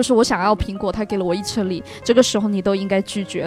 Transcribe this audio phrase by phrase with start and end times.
[0.00, 3.46] 就是我想要苹果，他给了我一车梨，这个时候你都应该拒绝。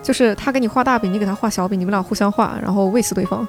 [0.00, 3.44] 就是他给你画大饼，你给他画小饼，你们俩互相画，然后喂死对方。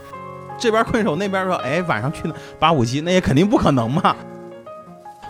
[0.57, 4.15] 这边困手，那边说，哎，晚上去呢，八五七，那也肯定不可能嘛。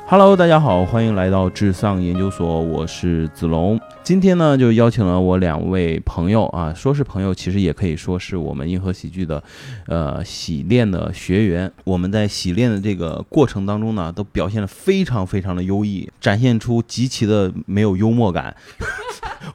[0.07, 3.79] Hello，大家好，欢迎来到智丧研究所，我是子龙。
[4.03, 9.43] 今天呢，就邀请了我两位朋友啊，说是朋友，其实也可以说是我们硬核喜剧的，
[9.87, 11.71] 呃，洗练的学员。
[11.83, 18.55] 我们在洗练的这个过程当中呢，都表现得非常非常的优异，展现出极其的没有幽默感。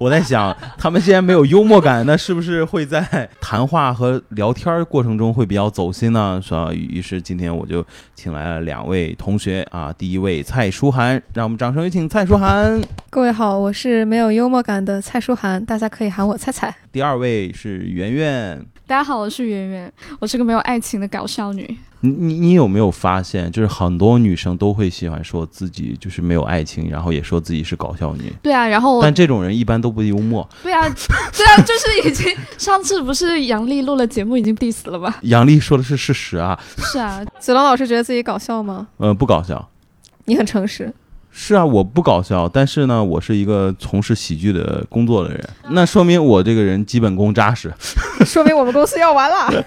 [0.00, 6.40] 我在想，他们既然没有幽默感，那是不是会在谈话和聊天过程中会比较走心呢？
[6.42, 6.72] 是吧？
[6.72, 12.80] 于是今天我就请来了两位同学啊，第一位蔡书涵，让我们掌声有请蔡书涵。
[13.10, 16.74] 各位好，我是没有幽默感的蔡书涵，大家可以喊我蔡蔡。
[16.90, 18.64] 第二位是圆圆。
[18.90, 21.78] 大家好，我是圆圆，我是个没有爱情的搞笑女。
[22.00, 28.32] 你你你有没有发现，就是很多女生都会喜欢说自己就是没有爱情，然后也说自己是搞笑女。
[28.42, 30.42] 对啊，然后但这种人一般都不幽默。
[30.64, 35.20] 对啊，对啊，就是已经上次不是杨笠录了节目已经 diss 了吧？
[35.22, 36.58] 杨笠说的是事实啊。
[36.78, 38.88] 是啊，子龙老师觉得自己搞笑吗？
[38.98, 39.70] 嗯，不搞笑。
[40.24, 40.92] 你很诚实。
[41.32, 47.72] 是啊，我不搞笑，但是呢，我是一个从事喜剧的工作的人，那说明我这个人基本功扎实，
[48.26, 49.64] 说明我们公司要完了。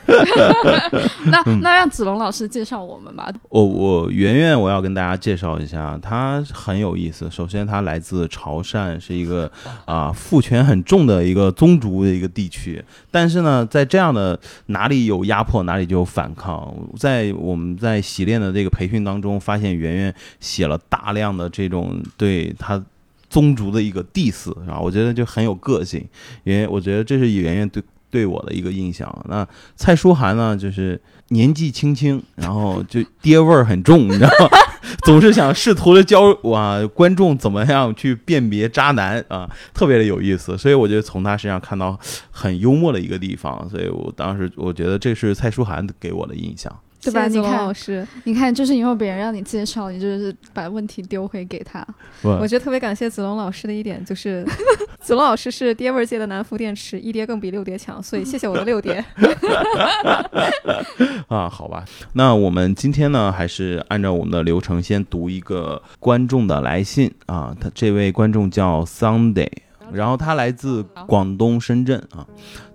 [1.25, 3.31] 那那让子龙老师介绍我们吧。
[3.47, 7.30] 我我圆圆，我要跟大家介绍一下，她很有意思。
[7.31, 9.50] 首先，她来自潮汕，是一个
[9.86, 12.84] 啊父权很重的一个宗族的一个地区。
[13.09, 16.72] 但是呢，在这样的哪里有压迫，哪里就有反抗。
[16.97, 21.50] 在我们在洗练的这个培训当中，发现圆圆写了大量的。
[21.53, 22.83] 这种对他
[23.29, 26.05] 宗族的一个 diss 啊，我觉得就很有个性，
[26.43, 29.25] 因为我觉得这是圆圆对对我的一个印象。
[29.29, 34.57] 那蔡书涵呢，就是年纪轻轻，然后就爹味儿很重，你知道吗？
[35.03, 40.57] 总是想试图的教哇观众怎么样去辨别渣男啊，特别的有意思。
[40.57, 41.97] 所以我觉得从他身上看到
[42.29, 46.72] 很幽默的一个地方，所以我当时我觉得这是蔡书涵给我的印象。
[47.03, 47.28] 对吧？
[47.28, 51.86] 你看，老师，你看，就是因为别人让你介绍，你就是把问题丢回给他。
[52.24, 54.46] 我觉得特别感谢子龙老师的一点就是，
[55.02, 59.03] 子龙老师是爹味儿界的南孚电池，一爹更比六爹强，所以谢谢我的六爹。
[61.28, 61.84] 啊，好吧，
[62.14, 67.56] 那我们今天呢，还是按照我们的流程，先读一个观众的来信啊。
[67.59, 69.50] 他这位观众叫 Sunday。
[69.91, 72.25] 然后他来自广东深圳啊，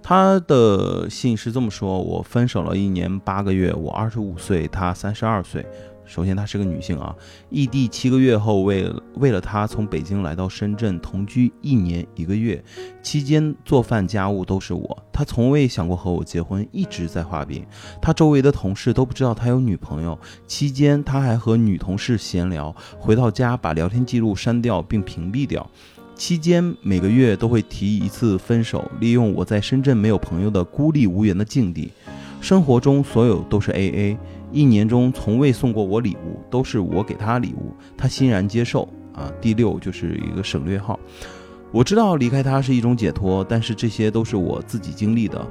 [0.08, 5.66] 他的信是这么说：我分手了一年八个月，我二十五岁，他三十二岁。
[6.06, 7.14] 首先，她是个女性啊，
[7.50, 12.64] 异地七个月后，为了为了她从北京来到深圳同居一年一个月，
[13.02, 14.98] 期间做饭家务都是我。
[15.12, 17.66] 她从未想过和我结婚，一直在画饼。
[18.00, 20.18] 她周围的同事都不知道她有女朋友。
[20.46, 25.70] 期间，她还和女同事闲聊，回到家把聊天记录删掉并屏蔽掉。
[26.18, 31.92] 期间每个月都会提一次分手，利用我在深圳没有朋友的孤立无援的境地。
[32.40, 34.18] 生活中所有都是 A A，
[34.50, 38.88] 一年中从未送过我礼物，都是我给他礼物，他欣然接受。
[39.14, 40.98] 啊，第六就是一个省略号。
[41.70, 45.44] 我知道离开他是一种解脱，但是这些都是我自己经历的，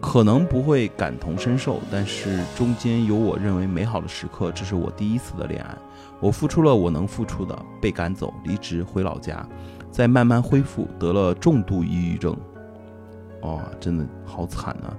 [0.00, 4.52] 可能不会感同身受，但是中间有我认为美好的时刻。
[4.52, 5.76] 这是我第一次的恋爱，
[6.20, 9.44] 我付出了我能付出的，被赶走，离职回老家。
[9.92, 12.34] 在慢慢恢复，得了重度抑郁症，
[13.42, 14.96] 哦，真的好惨啊！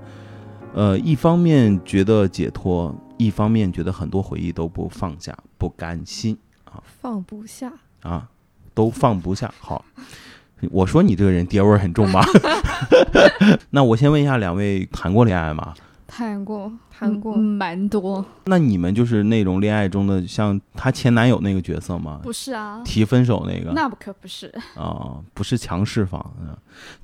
[0.73, 8.29] 呃，一方面觉得解脱，一方面觉得很多回忆都不放下，不甘心啊，放不下啊，
[8.73, 9.51] 都放不下。
[9.59, 9.83] 好，
[10.71, 12.23] 我说你这个人爹味儿很重吧？
[13.71, 15.73] 那我先问一下两位，谈过恋爱吗？
[16.15, 16.71] 谈过。
[16.95, 22.19] 谈过蛮多，那你们就是那种恋爱中的像她前男友那个角色吗？
[22.21, 26.23] 不是啊，提分手那个，那不可不是啊，不是强势方。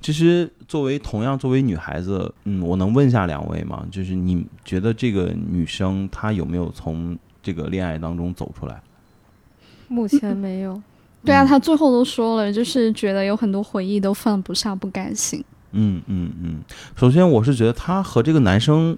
[0.00, 3.84] 其实作为同样作为女孩子，嗯，我能问一下两位吗？
[3.90, 8.80] 就是你觉得这个女生她有没有从这个恋爱当中走出来？
[9.88, 10.80] 目前没有。
[11.22, 15.44] 对啊，她最后都说了，就是觉得有很多回忆都放不下，不甘心。
[15.72, 16.60] 嗯嗯嗯。
[16.96, 18.96] 首先，我是觉得她和这个男生。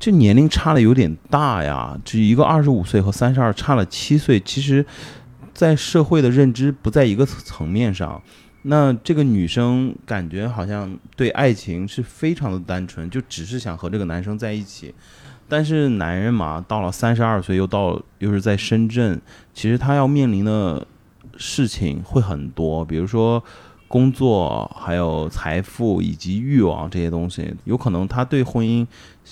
[0.00, 4.86] 这年龄差的有点大呀，这一个二十五岁和三十二差了七岁，其实，
[5.52, 8.22] 在社会的认知不在一个层面上。
[8.62, 14.94] 那这个女生感觉好像对爱情是非常的单纯，就只是想和这个男生在一起。
[15.48, 19.20] 但是男人嘛，到了三十二岁又到又是在深圳，
[19.52, 20.86] 其实他要面临的
[21.36, 23.42] 事情会很多，比如说。
[23.88, 28.86] 工作还有财富以及欲望这些东西，有可能他对婚姻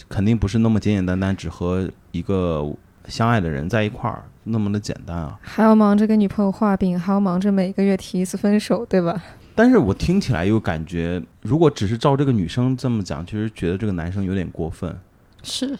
[0.08, 2.66] 肯定不是那么简简单单，只和一个
[3.06, 5.38] 相爱的人在一块儿那么的简单啊。
[5.42, 9.22] 还要忙着给女朋友画饼，还要忙着每个月提一次分手，对吧？
[9.54, 14.94] 但是我听起来又感觉，如果只是照这个女生这么讲，其实觉得这个男生有点过分。
[15.42, 15.78] 是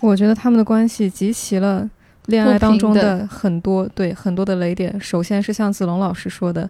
[0.00, 1.88] 我觉得他们的关系集齐了
[2.26, 4.98] 恋爱当中的很多对很多的雷点。
[5.00, 6.68] 首先是像子龙老师说的，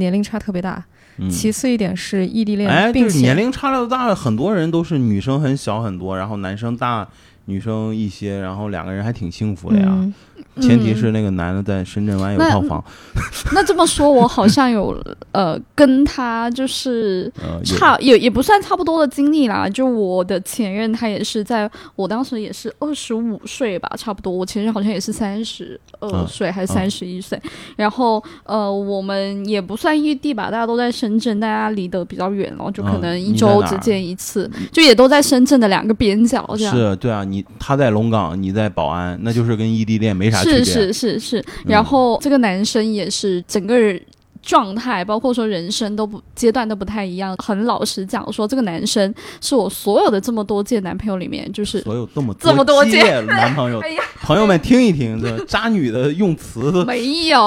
[0.00, 0.82] 年龄差特别大；
[1.18, 7.06] 嗯，其次一点是异地恋，哎，并且就是年龄差的大，很多人都是女生很小很多，然后男生大，
[7.44, 9.86] 女生一些，然后两个人还挺幸福的呀。
[9.88, 10.12] 嗯，
[10.60, 12.82] 前提是那个男的在深圳湾有套房，
[13.52, 14.96] 那这么说，我好像有
[15.32, 17.30] 呃跟他就是
[17.64, 19.68] 差也也不算差不多的经历啦。
[19.68, 24.32] 就我的前任，他也是在我当时也是二十五岁吧，差不多。
[24.32, 27.40] 我前任好像也是三十二嗯岁还是嗯三十一岁。
[27.76, 36.74] 然后呃，我们也不算异地吧，大家都在深圳，大家离得比较远哦，就可嗯能一周只见一次，就也都在深圳的两个边角这样。
[36.74, 40.42] 是，对啊，你他在龙岗，你在宝安，那就是跟异地恋没啥。
[40.56, 41.44] 是是是是，嗯。
[41.68, 44.00] 然后这个男生也是整个人
[44.42, 47.36] 状态，包括说人生都不阶段都不太一样。
[47.36, 57.40] 很老实讲，说这个男生是我所有的这么多届男朋友里面，就是所有这么这么多届届男朋友 哎，呀，朋友们听一听，这渣女的用词 没有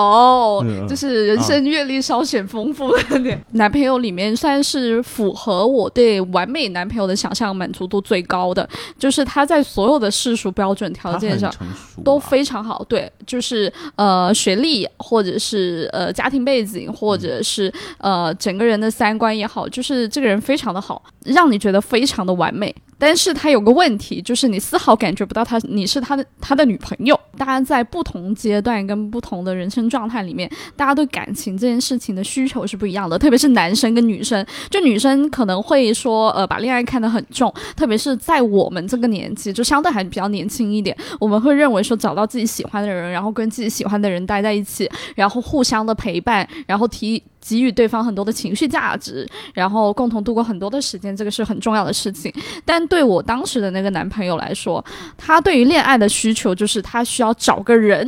[0.65, 3.43] 嗯，就是人生阅历稍显丰富的点。
[3.51, 8.67] 男朋友里面算是符合我对完美男朋友的想象满足度最高的，
[8.97, 11.49] 就是他在所有的世俗标准条件上。
[11.49, 11.67] 啊，
[12.03, 22.73] 都非常好，对，就是呃学历或者是呃家庭背景，或者是呃整个人的三观也好，就是这个人非常的好，让你觉得非常的完美。
[23.05, 27.19] 但是他有个问题，就是你丝毫感觉不到他你是他的他的女朋友。
[27.37, 34.45] 大家在不同阶段跟不同的人生状态里面，大家对感情这件事情的需求是不一样的，特别是男生跟女生。
[34.69, 52.31] 就女生可能会说，呃，把恋爱看得很重，特别是在我们这个年纪，就相对还比较年轻一点，我们会认为说找到自己喜欢的人，然后跟自己喜欢的人待在一起，然后互相的陪伴，然后提给予对方很多的情绪价值，然后共同度过很多的时间，这个是很重要的事情。
[52.63, 54.83] 但对我当时的那个男朋友来说，
[55.17, 58.07] 他对于恋爱的需求就是他需要找个人，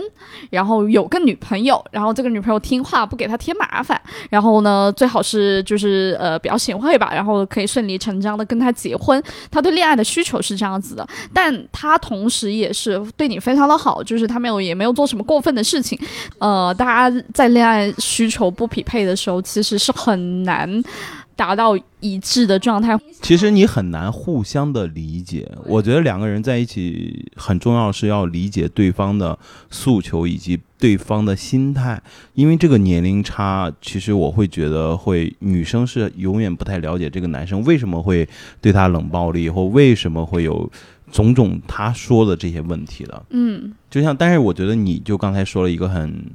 [0.51, 3.99] 然后有个女朋友，然后这个女朋友听话，不给他添麻烦，
[4.29, 9.19] 然后呢，最好是就是呃比较贤惠吧，然后可以顺理成章的跟他结婚。
[9.49, 15.99] 他对恋爱的需求是这样子的，但他同时也是对你非常的好，就是他没有也没有做什么过分的事情。
[16.38, 20.69] 呃，大家在恋爱需求不匹配的时候，其实是很难
[21.35, 22.97] 达到一致的状态。
[23.21, 25.51] 其实你很难互相的理解。
[25.65, 29.37] 我觉得两个人在一起很重要是要理解对方的
[29.69, 32.01] 诉求以及对方的心态，
[32.33, 38.27] 因为这个年龄差，其实我会觉得会女生是永远不太了解这个男生为什么会
[38.61, 40.69] 对他冷暴力，或为什么会有
[41.11, 43.25] 种种他说的这些问题的。
[43.31, 46.25] 嗯，就像，但是我觉得你就刚才说了一个很，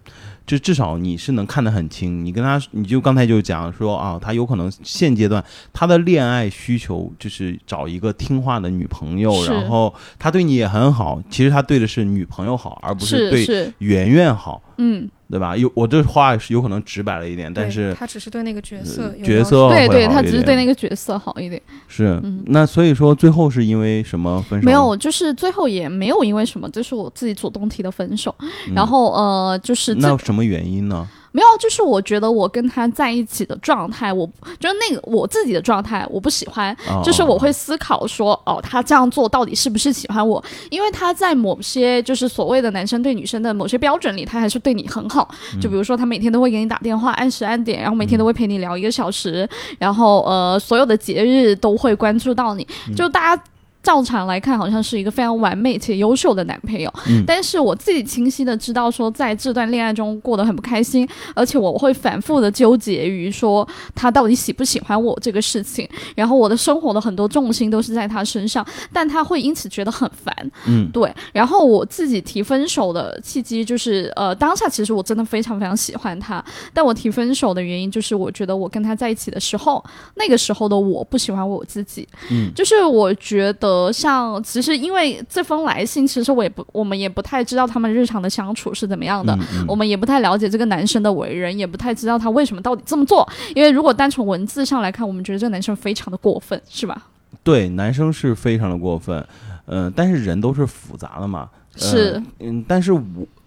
[0.50, 2.24] 就至少你是能看得很清。
[2.24, 15.54] 你跟他，你就刚才就讲说啊，他有可能现阶段他的恋爱需求就是找一个听话的女朋友，然后他对你也很好，其实他对的是女朋友好，而不是对，圆圆好，嗯，对吧？
[15.54, 21.60] 有我这话是有可能直白了一点，但是他只是对那个角色角色对对，他只是对那个角色好一点。
[21.86, 24.64] 是嗯那所以说最后是因为什么分手？
[24.64, 28.34] 没有，就是最后也没有因为什么，这是我自己主动提的分手。
[28.40, 31.06] 嗯，然后呃，就是那什么原因呢？
[31.32, 36.72] 没有，就是我觉得我跟他在一起的状态，我就是那个我自己的状态，我不喜欢。
[36.88, 40.42] 哦就是我会思考说，哦，他这样做到底是不是喜欢我？
[40.70, 45.28] 因为他在某些就是所谓的男生对女生的某些标准里，他还是对你很好。
[45.54, 52.66] 嗯就比如说，他每天都会给你打电话，按时按点，然后每天都会陪你聊一个小时，然后呃，所有的节日都会关注到你。
[52.88, 53.42] 嗯就大家。
[53.82, 57.24] 照常来看，好像是一个非常完美且优秀的男朋友，嗯。
[57.26, 70.34] 但是我自己清晰的知道，说在这段恋爱中过得很不开心，而且我会反复的纠结于说他到底喜不喜欢我这个事情，然后我的生活的很多重心都是在他身上，但他会因此觉得很烦，
[70.66, 70.88] 嗯。
[70.92, 71.12] 对。
[71.32, 76.44] 然后我自己提分手的契机就是，呃，当下其实我真的非常非常喜欢他，
[76.74, 79.82] 但我提分手的原因就是我觉得我跟他在一起的时候，
[80.16, 82.52] 那个时候的我不喜欢我自己，嗯。
[82.54, 89.34] 就是我觉得像其实因为这封来信，其实我也不我们也不太知道他们日常的相处是怎么样的。
[89.34, 93.28] 嗯嗯我们也不太了解这个男生的为人，也不太知道他为什么到底这么做。
[93.54, 97.06] 因为如果单从文字上来看，我们觉得这个男生非常的过分，是吧？
[97.42, 99.24] 对，男生是非常的过分，
[99.66, 103.02] 嗯、但是人都是复杂的嘛，呃是，嗯，但是我，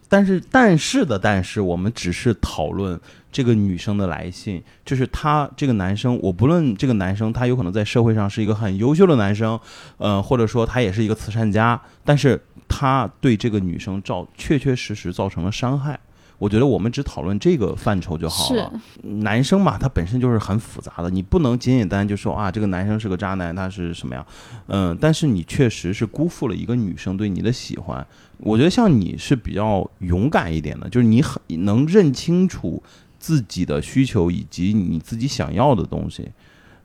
[0.10, 3.00] 但是，但是的，但是，我们只是讨论
[3.34, 9.60] 这个女生的来信，就是他这个男生，我不论这个男生，他有可能在社会上是一个很优秀的男生，
[9.98, 16.00] 呃，或者说他也是一个慈善家，但是他对这个女生造确确实实造成了伤害。
[16.40, 18.70] 我觉得我们只讨论这个范畴就好了。
[19.02, 24.26] 男生嘛，他本身就是很复杂的，你不能简简单单就说啊，这个男生是个渣男，他是什么样？
[24.68, 28.06] 嗯，但是你确实是辜负了一个女生对你的喜欢。
[28.40, 32.84] 我觉得像你是比较勇敢一点的，就是你很能认清楚
[33.24, 36.30] 自己的需求以及你自己想要的东西，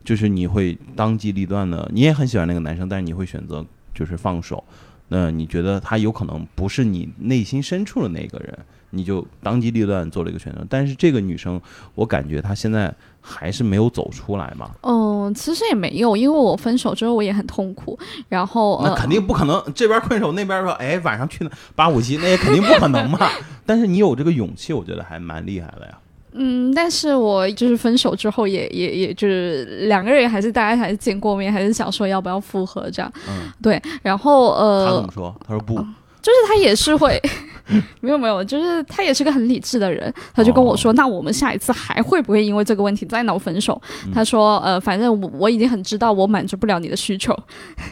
[0.04, 1.90] 就是你会当机立断的。
[1.92, 4.62] 你也很喜欢那个男生，但是你会选择就是放手。
[5.08, 8.56] 那你觉得他有可能不是你内心深处的那个人？
[8.90, 11.60] 你就当机立断做了一个选择，但是这个女生，
[11.96, 14.70] 我感觉她现在还是没有走出来嘛。
[14.82, 23.18] 嗯，其实也没有，因为我分手之后我也很痛苦，然后那肯定不可能，这边分手那边说，哎，晚上去那八五七，那也肯定不可能嘛。
[23.66, 25.98] 但是你有这个勇气，我觉得还蛮厉害的呀。
[26.32, 33.12] 嗯，但是我就是分手之后也也也就是两个人还是大家还是见过面，还是想说要不要复合这样。
[33.28, 35.36] 嗯，对，然后呃，他怎么说？
[35.46, 35.74] 他说不。
[36.20, 37.18] 就是他也是会，
[38.00, 43.80] 没有没有，就是他也是个很理智的人，他就跟我说，那我们下一次还会不会因为这个问题再闹分手？
[44.12, 47.34] 他说，呃，反正我我已经很知道我满足不了你的需求，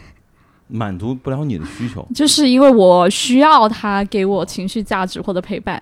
[0.66, 5.80] 满足不了你的需求，就是因为我需要他给我情绪价值或者陪伴。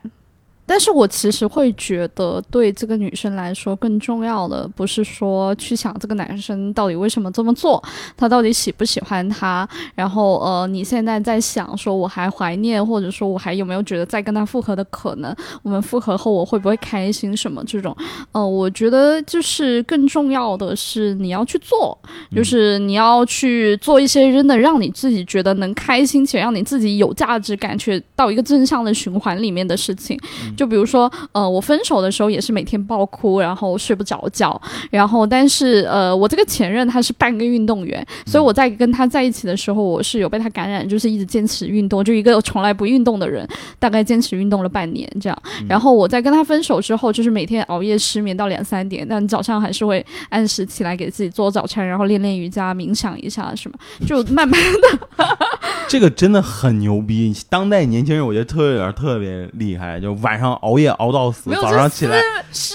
[0.67, 7.83] 但是我其实会觉得，对这个女生来说，更重要的不是说去想这个男生到底为什么这么做，
[8.17, 15.35] 他到底喜不喜欢她，然后呃，你现在在想说我还怀念，或者说我还有没有觉得再跟他复合的可能？
[15.63, 17.95] 我们复合后我会不会开心什么这种？
[18.33, 21.97] 呃，我觉得就是更重要的是你要去做，
[22.35, 30.19] 就是你要去做一些真的让你自己觉得能开心且让你自己有价值感，去到一个正向的循环里面的事情。
[30.57, 43.47] 就比如说，呃，我分手的时候也是每天爆哭，然后睡不着觉，然后但是，呃，我这个前任他是半个运动员，所以我在跟他在一起的时候，我是有被他感染，就是一直坚持运动，就一个从来不运动的人，
[43.79, 45.43] 大概坚持运动了半年这样。
[45.69, 55.27] 然后我在跟他分手之后，就是每天熬夜失眠到两三点，但早上还是会按时起来给自己做早餐，然后练练瑜伽、冥想一下什么，就慢慢的。
[55.89, 60.44] 这个真的很牛逼，当代年轻人我觉得特别特别厉害，就晚上。
[60.53, 62.21] 熬夜熬到死，早上起来，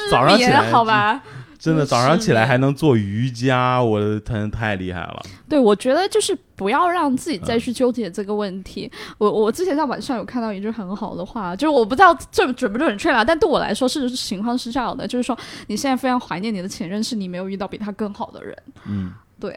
[0.09, 1.21] 早上起来，好吧，
[1.59, 5.21] 真的早上起来还能做瑜伽，我的天，太厉害了。
[5.47, 8.89] 对，我觉得就是不要让自己再去纠结这个问题。
[9.17, 18.55] 我我之前在网上有看到一句很好的话，就是我不知道这准不准确啦，但对我来说是情况是这样的，就是说你现在非常怀念你的前任，是你没有遇到比他更好的人。
[18.87, 19.55] 嗯，对。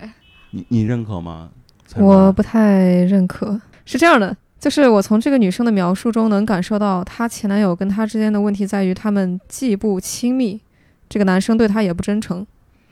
[0.50, 1.49] 你你认可吗？
[1.97, 3.61] 我不太认可。
[3.85, 4.37] 是这样的。
[4.62, 10.61] 就是我从这个女生的描述中能感受到，她前男友跟她之间的问题在于，他们既不亲密，
[11.09, 12.47] 这个男生对她也不真诚。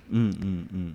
[0.08, 0.94] 嗯嗯嗯。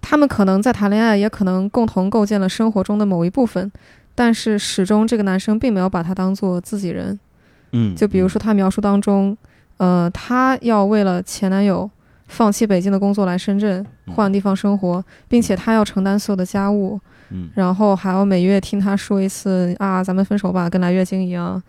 [0.00, 3.72] 他们可能在谈恋爱，也可能共同构建了生活中的某一部分，
[4.14, 7.18] 但是始终这个男生并没有把她当做自己人。
[7.72, 7.92] 嗯。
[7.96, 9.36] 就比如说她描述当中，
[9.78, 11.90] 呃，她要为了前男友
[12.28, 13.84] 放弃北京的工作来深圳
[14.14, 16.94] 换地方生活，并且她要承担所有的家务。
[16.94, 17.00] 嗯，
[17.54, 21.62] 然后还要每月听他说一次啊，咱们分手吧，跟来月经一样。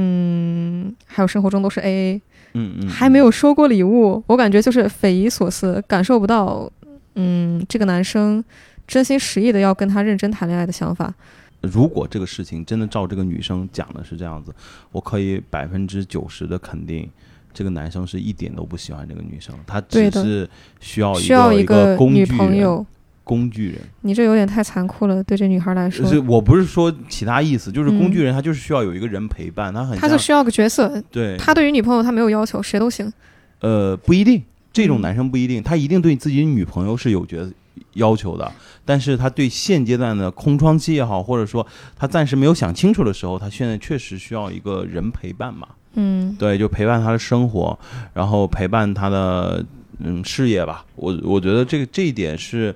[0.00, 2.20] 嗯，还有生活中都是 AA，
[2.52, 6.70] 嗯嗯，还没有收过礼物，我感觉就是匪夷所思，感受不到，
[7.16, 8.44] 嗯，这个男生
[8.86, 11.12] 真心实意的要跟他认真谈恋爱的想法。
[11.62, 14.54] 如果这个事情真的照这个女生讲的是这样子，
[14.92, 17.10] 我可以百分之九十的肯定，
[17.52, 22.86] 这个男生是一点都不喜欢这个女生，他只是需要需要一个女朋友。
[23.28, 26.06] 工具人，你这有点太残酷了，对这女孩来说。
[26.08, 30.98] 是我不是说其他意思，就是工具人，他就是需要有一个人陪伴，他很，他就需要个角色。
[31.10, 33.12] 对，他对于女朋友他没有要求，谁都行。
[33.60, 34.42] 呃，不一定，
[34.72, 37.36] 这种男生不一定，他一定对自己女朋友是有角
[37.92, 38.50] 要求的，
[38.86, 41.66] 但是他对现阶段的空窗期也好，或者说
[41.98, 45.68] 他暂时没有想清楚的时候，他现在确实需要一个人陪伴嘛。
[45.92, 47.78] 嗯，对，就陪伴他的生活，
[48.14, 49.62] 然后陪伴他的
[49.98, 50.86] 嗯事业吧。
[50.96, 52.74] 我我觉得这个这一点是。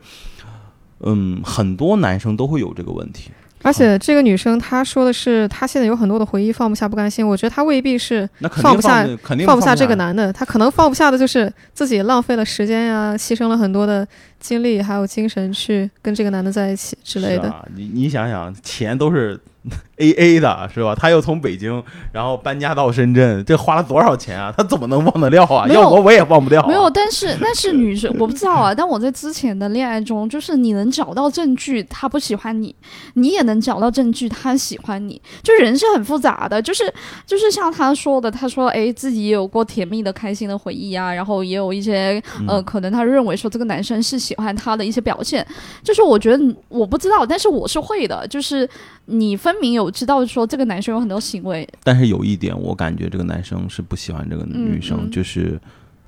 [1.03, 3.31] 嗯，很多男生都会有这个问题，
[3.63, 7.27] 而且这个女生她说的是，她现在有很多的回忆放不下、不甘心。
[7.27, 8.29] 我觉得她未必是
[8.61, 14.07] 放不下，肯定放不下这个男的，她可能放不下的就是自己浪费了时间呀，牺牲了很多的
[14.43, 17.51] 精力还有精神去跟这个男的在一起之类的。
[17.75, 19.41] 你你想想，钱都是。
[19.99, 20.93] A A 的是吧？
[20.93, 21.81] 他又从北京，
[22.11, 24.53] 然后搬家到深圳，这花了多少钱啊？
[24.57, 25.69] 他怎么能忘得掉啊？
[25.69, 26.67] 要我我也忘不掉。
[26.67, 28.75] 没有，但是但是女生我不知道啊。
[28.75, 32.75] 但我在之前的恋爱中，就是你能找到证据他不喜欢你，
[33.15, 35.23] 你也能找到证据他喜欢你。
[35.45, 36.93] 就人是很复杂的，就是
[37.25, 44.32] 就是像他说的，他说哎自己也有过甜蜜的、开心的回忆啊，然后也有一些呃，可能他认为说这个男生是喜。
[44.33, 45.47] 喜欢他的一些表现。
[45.83, 48.27] 就是我觉得我不知道，但是我是会的。
[48.29, 48.69] 就是
[49.07, 55.61] 你分明有知道说这个男生有很多行为，但是有一点，我感觉这个男生是不喜欢这个女生，嗯嗯就是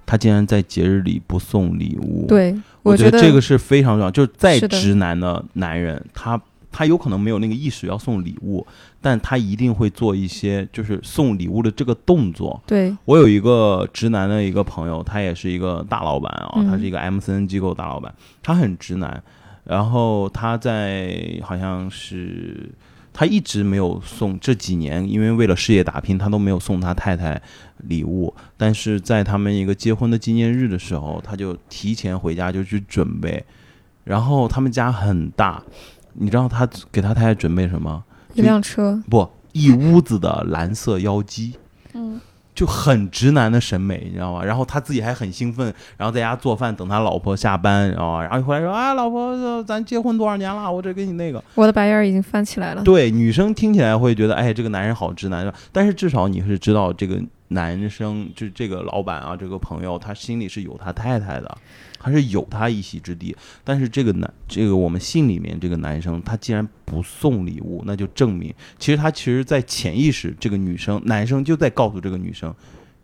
[0.07, 4.11] 他竟然在节日里不送礼物。，对，我觉得这个是非常重要。
[4.11, 6.41] 就是再直男的男人，他
[6.73, 8.67] 他有可能没有那个意识要送礼物，
[9.05, 12.59] 但他一定会做一些就是送礼物的这个动作。
[12.67, 16.67] 对，我有一个直男的一个朋友，他也是一个大老板啊，嗯。
[16.67, 19.23] 他是一个 MCN 机构大老板，他很直男，
[19.65, 22.71] 然后他在好像是
[23.13, 27.39] 他一直没有送这几年，因为为了事业打拼，他都没有送他太太
[27.87, 33.45] 礼物，但是在他们一个结婚的纪念日的时候，他就提前回家就去准备，
[34.05, 35.63] 然后他们家很大，
[36.15, 38.03] 你知道他给他太太准备什么？
[38.35, 41.55] 一辆车，不，一屋子的蓝色妖姬。
[41.95, 42.21] 嗯，
[42.55, 44.45] 就很直男的审美，你知道吗？
[44.45, 50.71] 然后他自己还很兴奋，然后在家做饭等他老婆下班，然后然后一回来说啊，老婆，呃咱结婚多少年了？
[50.71, 51.43] 我这给你那个。
[51.55, 52.83] 我的白眼儿已经翻起来了。
[52.83, 61.59] 对，女生听起来会觉得，哎，这个男人好直男，但是至少你是知道这个男生，就这个老板啊，这个朋友，他心里是有他太太的，
[62.05, 63.35] 他是有他一席之地。
[63.65, 72.55] 但是这个男，这个我们信里面这个男生，他既然不送礼物，那就证明，其实他其实，在潜意识，这个女生男生就在告诉这个女生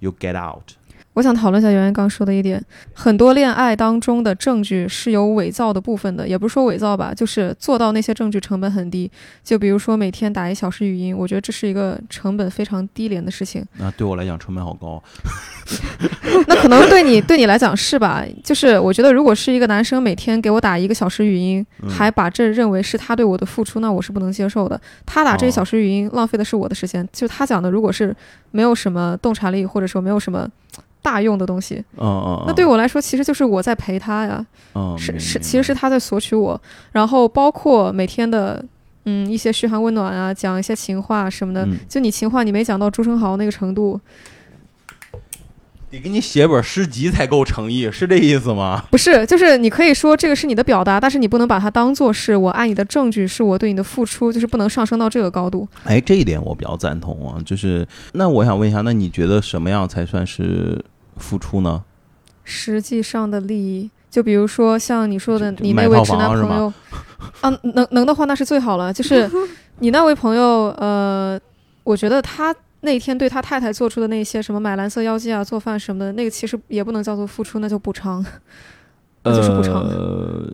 [0.00, 0.72] ，you get out。
[1.14, 2.62] 我想讨论一下圆圆刚说的一点，
[2.94, 9.10] 很多恋爱当中的证据是有伪造的部分的，也不是说伪造吧，就是做到那些证据成本很低。
[9.42, 13.64] 就比如说每天打一小时语音，我觉得这是一个成本非常低廉的事情。
[13.78, 15.02] 那对我来讲成本好高。
[16.46, 18.24] 那可能对你对你来讲是吧？
[18.44, 24.80] 就是我觉得如果是一个男生每天给我打一个小时语音，嗯还把这认为是他对我的付出，那我是不能接受的。
[25.04, 27.06] 他打这一哦小时语音，浪费的是我的时间。
[27.12, 28.14] 就他讲的，如果是
[28.52, 30.48] 没有什么洞察力，或者说没有什么
[31.02, 36.60] 大用的东西，嗯嗯，那对我来说，其实就是我在陪他呀，嗯，是是，其实是他在索取我，
[36.92, 38.64] 然后包括每天的
[39.06, 41.64] 嗯一些嘘寒问暖啊，讲一些情话什么的。
[41.64, 41.78] 嗯。
[41.88, 43.98] 就你情话你没讲到朱生豪那个程度，
[45.90, 48.84] 得给你写本诗集才够诚意，是这意思吗？
[48.90, 55.66] 不是，就是你可以说这个是你的表达，但是你不能把它当做是我爱你的证据，是我对你的付出，就是不能上升到这个高度。
[55.84, 57.42] 哎，这一点我比较赞同啊。
[57.44, 60.80] 就是，那我想问一下，那你觉得什么样才算是
[61.16, 61.82] 付出呢？
[62.44, 66.72] 实际上的利益，就比如说像你说的，你那位直男朋友，
[67.40, 68.92] 啊，能能的话那是最好了。
[68.92, 69.28] 就是
[69.80, 71.38] 你那位朋友，呃，
[71.82, 78.24] 我觉得他那天对他太太做出的那些什么买蓝色妖姬啊、做饭什么的，那个其实也不能叫做付出，那就补偿。
[79.22, 80.50] 那就是补偿呃，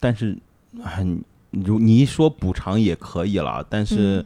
[0.00, 0.36] 但是
[0.82, 4.24] 很，如你一说补偿也可以了，但是嗯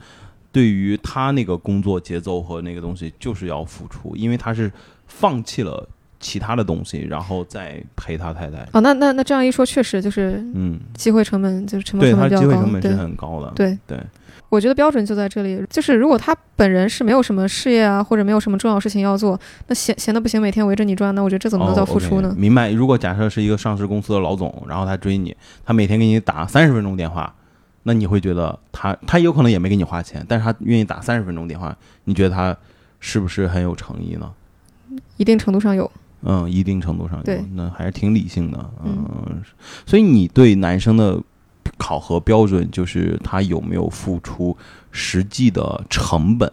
[0.53, 4.71] 对于他那个工作节奏和那个东西，就是要付出，因为他是
[5.07, 8.59] 放弃了其他的东西，然后再陪他太太。
[8.73, 12.47] 哦，那那那这样一说，确实就是嗯，机会成本，就是成本成本比较高。
[12.47, 13.53] 机会成本是很高的。
[13.55, 13.99] 对对，
[14.51, 22.35] 我觉得标准就在这里，就是如果他本人是没有什么事业啊，或者没有什么重要事情要做，那闲闲的不行，每天围着你转，那我觉得这怎么能叫哦付出呢？
[22.37, 22.71] 明白。
[22.73, 25.35] 如果假设是一个上市公司的老总，然后他追你，
[25.65, 27.33] 他每天给你打三十分钟电话，
[27.85, 32.57] 那你会觉得他他有可能也没给你花钱，但是他愿意打三十分钟电话，你觉得他
[32.99, 34.31] 是不是很有诚意呢？
[35.17, 35.89] 一定程度上有。
[36.23, 38.71] 嗯，一定程度上有对，那还是挺理性的。
[38.85, 39.41] 嗯，
[39.87, 41.19] 所以你对男生的
[41.81, 44.55] 考核标准就是他有没有付出
[44.91, 46.51] 实际的成本，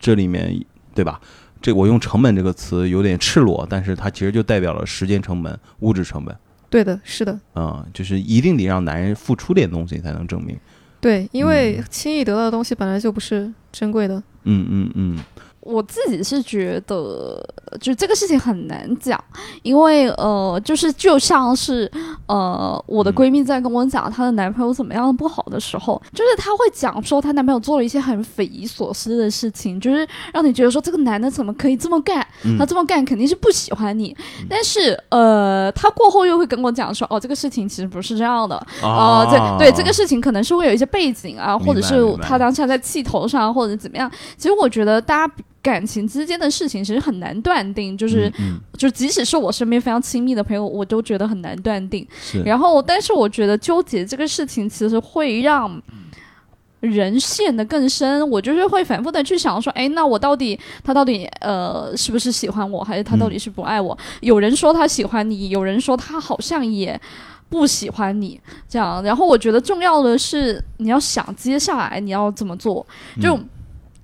[0.00, 0.58] 这里面
[0.94, 1.20] 对吧？
[1.60, 6.34] 这我用成本这个词有点赤裸，但是它其实就代表了时间成本、物质成本。
[6.70, 10.58] 对的，是的，嗯，就是一定得让男人付出点东西才能证明。
[11.00, 14.16] 对，因为嗯轻易得到的东西本来就不是珍贵的。
[14.44, 15.18] 嗯嗯嗯，
[15.64, 17.42] 我自己是觉得，
[17.80, 19.22] 就这个事情很难讲，
[19.62, 21.90] 因为呃，就是就像是
[22.26, 32.26] 呃，我的嗯闺蜜在跟我讲她的男朋友怎么样不好的时候，就是她会讲说她男朋友做了一些很匪夷所思的事情，就是让你觉得说这个男的怎么可以这么干？
[32.44, 32.58] 嗯。
[32.58, 34.16] 他这么干肯定是不喜欢你，
[34.48, 44.10] 但是呃，他过后又会跟我讲说，哦，这个事情其实不是这样的，哦，啊这对这个事情可能是会有一些背景啊，或者是他当下在气头上，或者怎么样。
[44.36, 52.06] 其实我觉得大家感情之间的事情其实很难断定，就是、嗯嗯就即使是我身边非常亲密的朋友，我都觉得很难断定。
[52.44, 55.82] 然后，但是我觉得纠结这个事情其实会让。
[56.80, 63.96] 人陷得更深，我就是会反复的去想说，哎，那我到底他到底呃是不是喜欢我，还是他到底是不爱我？
[64.20, 67.00] 有人说他喜欢你，有人说他好像也
[67.48, 69.02] 不喜欢你，这样。
[69.02, 72.86] 然后我觉得重要的是你要想接下来你要怎么做，
[73.18, 73.34] 就。
[73.34, 73.48] 嗯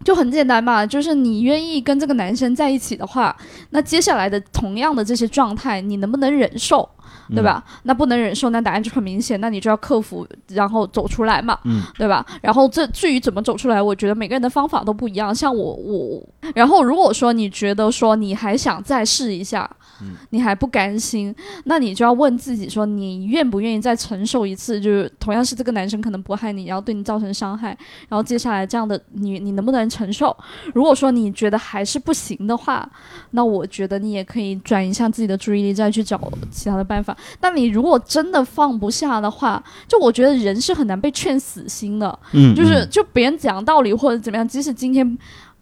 [0.05, 3.37] 就很简单嘛，就是你愿意跟这个男生在一起的话，
[3.71, 6.89] 那接下来的同样的这些状态，你能不能忍受？
[7.35, 7.63] 对吧？
[7.85, 12.25] 那不能忍受，那答案就很明显，那你就要克服，然后走出来嘛，嗯对吧？
[12.43, 15.35] 然后这至于怎么走出来，我觉得每个人的方法都不一样。
[15.35, 16.23] 像我我，
[16.55, 19.69] 然后如果说你觉得说你还想再试一下，
[20.03, 24.81] 嗯你还不甘心，那你就要问自己说，你愿不愿意再承受一次？
[24.81, 27.69] 就是同样是这个男生可能不害你，然后对你造成伤害，
[28.09, 30.37] 然后接下来这样的你你能不能承受？
[30.75, 32.89] 如果说你觉得还是不行的话，
[33.33, 37.17] 那我觉得你也可以转移一下自己的注意力，再去找其他的办法。
[37.39, 42.19] 但你如果真的放不下的话，就我觉得人是很难被劝死心的。
[42.33, 45.19] 嗯，就是嗯就别人讲道理或者怎么样，即使今天。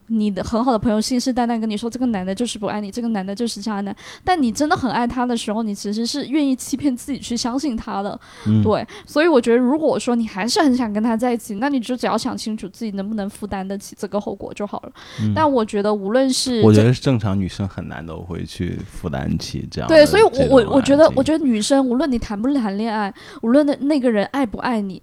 [0.08, 3.94] 你的很好的朋友信誓旦旦跟你说这个男的就是不爱你，这个男的就是渣男，
[4.24, 8.62] 但你真的很爱他的时候，你其实是愿意欺骗自己去相信他的，嗯。
[8.62, 8.86] 对。
[9.06, 14.92] 所以我觉得，如果说你还是很想跟他在一起，那你就只要想清楚自己能不能负担得起这个后果就好了。
[15.22, 15.32] 嗯。
[15.34, 25.02] 但我觉得，无论是我觉得正常女生很难都会去负担起这样对，所以我我我觉得，我觉得女生无论你谈不谈恋爱，无论那那个人爱不爱你，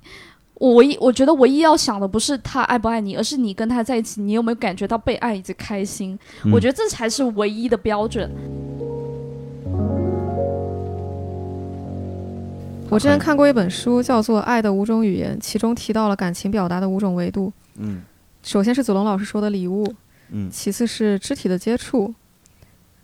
[0.56, 6.18] 我唯一我觉得唯一要想的不是他爱不爱你，而是你跟他在一起，你有没有感觉到被爱以及开心？
[6.44, 8.32] 嗯我觉得这才是唯一的标准。
[12.90, 17.52] 我之前看过一本书，叫做《爱的五种语言》，其中提到了感情表达的五种维度。
[17.78, 18.02] 嗯
[18.42, 19.92] 首先是子龙老师说的礼物，
[20.30, 22.14] 嗯其次是肢体的接触，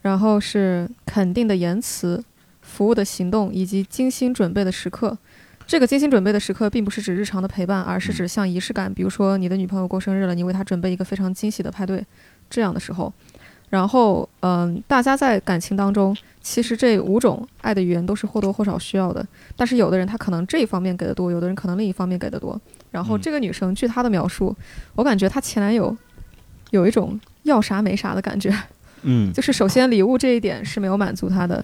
[0.04, 2.24] 然后是肯定的言辞、
[2.62, 5.18] 服务的行动以及精心准备的时刻。
[5.72, 12.06] 这个精心准备的时刻，并不是指日常的陪伴，而是指像仪式感，比如说你的女朋友过生日了，你为她准备一个非常惊喜的派对，
[12.50, 13.14] 这样的时候。
[13.70, 19.26] 然后，嗯，大家在感情当中，其实这五种爱的语言都是或多或少需要的。
[19.56, 22.60] 但是有的人他可能这一方面给的多，有的人可能另一方面给的多。
[22.92, 24.54] 然后嗯这个女生，据她的描述，
[24.96, 25.96] 我感觉她前男友
[26.72, 28.54] 有一种要啥没啥的感觉。
[29.04, 31.64] 嗯就是首先礼物这一点是没有满足她的，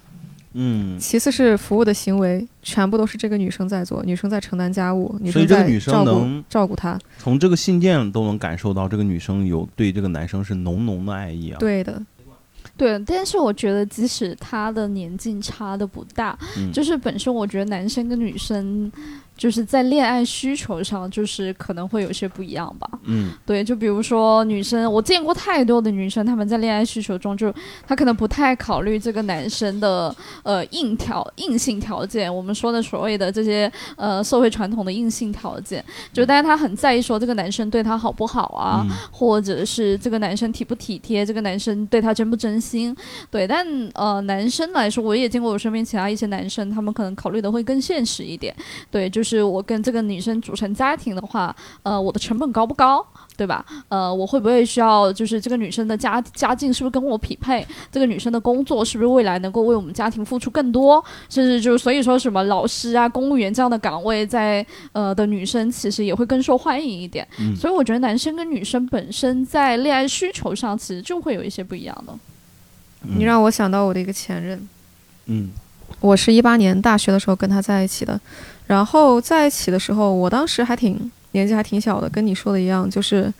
[0.59, 6.99] 嗯，其次是服务的行为全部都是这个女生在做，女生在承担家务，女生在所以这个女生照顾能照顾他。
[7.19, 12.01] 从这个信件都能感受到这个女生有对这个男生是浓浓的爱意啊。，对的，
[12.75, 18.91] 对，但是我觉得即使他的年纪差的不大，嗯就是本身我觉得男生跟女生
[19.37, 22.89] 就是在恋爱需求上，就是可能会有些不一样吧。
[23.03, 23.31] 嗯。
[23.45, 27.53] 对，就比如说女生，我见过太多的女生，她们在恋爱需求中就，
[27.87, 38.95] 她可能不太考虑这个男生的呃硬条硬性条件，我们说的所谓的这些呃社会传统的硬性条件，就但是她很在意说这个男生对她好不好啊，嗯。
[39.11, 42.95] 或者是这个男生体不体贴，这个男生对她真不真心，
[43.29, 48.55] 对，但呃男生来说，我也见过我身边其他一些男生，他们可能考虑的会更现实一点，
[48.89, 53.05] 对，就是我跟这个女生组成家庭的话，呃，我的成本高不高？
[53.35, 53.63] 对吧？
[53.87, 57.63] 呃，我会不会需要就是这个女生的家家境是不是跟我匹配？
[57.91, 61.03] 这个女生的工作是不是未来能够为我们家庭付出更多？
[61.29, 67.27] 甚至就是所以说什么老师啊、公务员这样的岗位在呃的女生其实也会更受欢迎一点。
[67.39, 72.13] 嗯所以我觉得男生跟女生本身在恋爱需求上其实就会有一些不一样的。
[73.03, 74.67] 你让我想到我的一个前任，
[75.27, 75.51] 嗯
[75.99, 78.19] 我是一八年大学的时候跟他在一起的，
[78.67, 83.33] 然后在一起的时候，我当时还挺年纪还挺小的，跟你说的一样，就是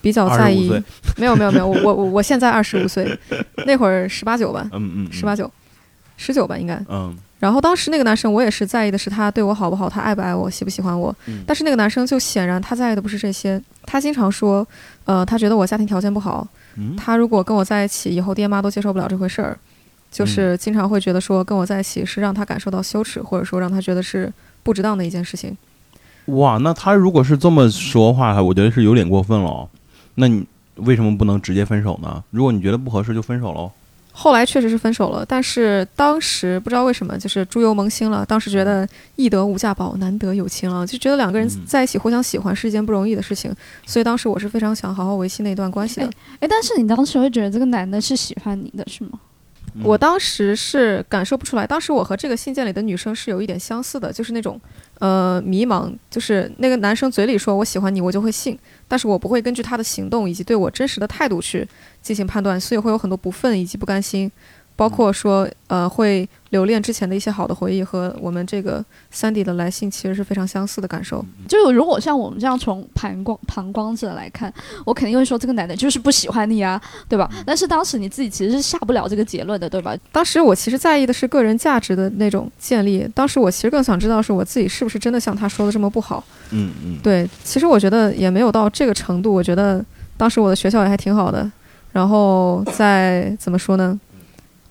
[0.00, 0.68] 比较在意。
[1.16, 3.18] 没有没有没有，我我我我现在二十五岁，
[3.64, 5.50] 那会儿十八九吧，嗯嗯，十八九，
[6.16, 6.74] 十九吧应该。
[6.88, 7.16] 嗯。
[7.38, 11.14] 然后当时那个男生，我也是在意的是他对我好不好，他爱不爱我，喜不喜欢我。
[11.26, 11.42] 嗯。
[11.46, 14.66] 但是那个男生就显然他在意的不是这些，他经常说，
[15.04, 16.96] 呃，他觉得我家庭条件不好，嗯。
[16.96, 19.58] 他如果跟我在一起，以后爹妈都接受不了这回事儿，嗯
[20.12, 24.30] 就是经常会觉得说跟我在一起是让他感受到羞耻，或者说让他觉得是
[24.62, 25.56] 不值当的一件事情。
[26.26, 29.68] 哇，那他如果是这么说话，我觉得是有点过分了哦。
[30.14, 30.44] 那你
[30.76, 32.22] 为什么不能直接分手呢？
[32.30, 33.70] 如果你觉得不合适，就分手喽。
[34.14, 43.50] 后来确实是分手了，但是当时不知道为什么就是猪油蒙心了，当时觉得易得无价宝，难得有情郎，就觉得两个人嗯在一起互相喜欢是一件不容易的事情，
[43.86, 46.10] 所以当时我是非常想好好维系那段关系的。
[46.40, 49.18] 哎，但是你当时会觉得这个男的是喜欢你的，是吗？
[49.82, 54.60] 我当时是感受不出来，当时我和这个信件里的女生是有一点相似的，就是那种
[54.98, 61.66] 呃迷茫，就是那个男生嘴里说我喜欢你，我就会信，但是我不会根据他的行动以及对我真实的态度去
[62.02, 64.30] 进行判断，所以会有很多不忿以及不甘心，
[64.82, 71.24] 包括说呃会留恋之前的一些好的回忆和我们这个三 D 的来信其实是非常相似的感受。
[71.46, 74.52] 就如果像我们这样从旁观旁观者来看，
[74.84, 77.30] 我肯定会说这个男的就是不喜欢你啊，对吧？
[77.46, 79.96] 但是当时你自己其实是下不了这个结论的，对吧？
[80.10, 86.24] 当时我其实在意的是个人价值的那种建立，当时我其实更想知道是我自己是不是真的像他说的这么不好。
[86.50, 89.32] 嗯嗯，对，其实我觉得也没有到这个程度。
[89.32, 89.82] 我觉得
[90.16, 91.50] 当时我的学校也还挺好的，
[91.92, 93.98] 然后在怎么说呢？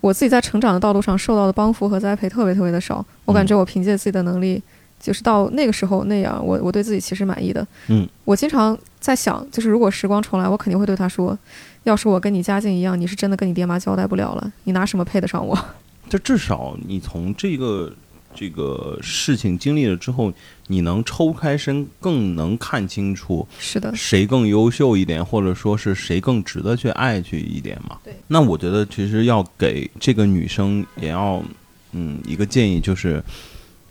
[0.01, 3.05] 我自己在成长的道路上受到的帮扶和栽培特别特别的少。
[3.23, 4.61] 我感觉我凭借自己的能力，
[4.99, 7.65] 就是到那个时候那样，我我对自己其实满意的。
[7.87, 11.37] 嗯，我经常在想，就是如果时光重来，我肯定会对他说，
[11.83, 15.57] 要是我跟你家境一样，你是真的跟你爹妈交代不了了，你拿什么配得上我？
[16.09, 17.93] 就至少你从这个
[18.33, 20.33] 这个事情经历了之后，
[20.67, 27.97] 你能抽开身，更能看清楚是的，谁更优秀一点，或者说是谁更值得去爱去一点嘛。
[28.03, 28.13] 对。
[28.27, 31.43] 那我觉得其实要给这个女生也要
[31.91, 33.23] 嗯一个建议，就是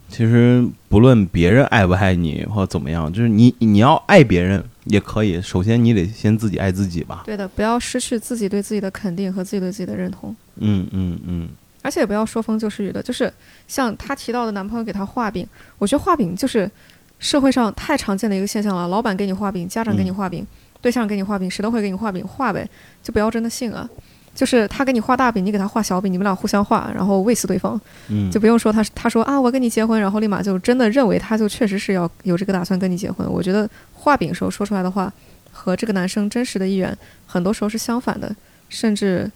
[0.09, 7.23] 其实不论别人爱不爱你或怎么样，就是你你要爱别人也可以，首先你得先自己爱自己吧。
[7.27, 10.35] 对的，不要失去自己对自己的肯定和自己对自己的认同。
[10.57, 11.49] 嗯嗯嗯。
[11.83, 13.33] 而且也不要说风就是雨的，就是
[13.67, 15.47] 像她提到的男朋友给她画饼，
[15.79, 16.71] 我觉得画饼就是
[17.19, 18.89] 社会上太常见的一个现象了。
[18.89, 20.47] 老板给你画饼，家长给你画饼，
[20.81, 22.69] 对象给你画饼，谁都会给你画饼，画呗，
[23.03, 23.89] 就不要真的信啊。
[24.35, 33.27] 就是他给你画大饼，你给他画小饼，你们俩互相画，然后喂死对方，嗯，就不用说他他说啊我跟你结婚，然后立马就真的认为他就确实是要有这个打算跟你结婚。
[33.31, 35.13] 我觉得画饼时候说出来的话
[35.51, 38.35] 和这个男生真实的意愿很多时候是相反的，
[38.69, 39.31] 甚至。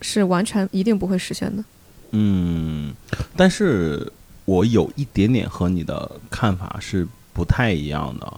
[0.00, 1.64] 是完全一定不会实现的。
[2.10, 2.94] 嗯，
[3.36, 4.10] 但是
[4.44, 8.32] 我有一点点和你的看法是不太一样的，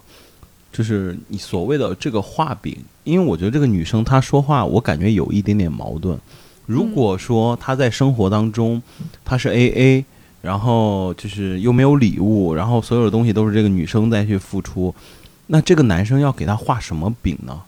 [0.73, 6.19] 就是你所谓的这个画饼，因为我觉得这个女生她说话，我感觉有一点点矛盾。
[6.67, 8.83] 如果说她在生活当中
[9.25, 10.05] 她是 A A，
[10.41, 14.95] 然后就是又没有礼物，然后所有的东西都是这个女生在去付出，
[15.47, 17.61] 那这个男生要给她画什么饼呢？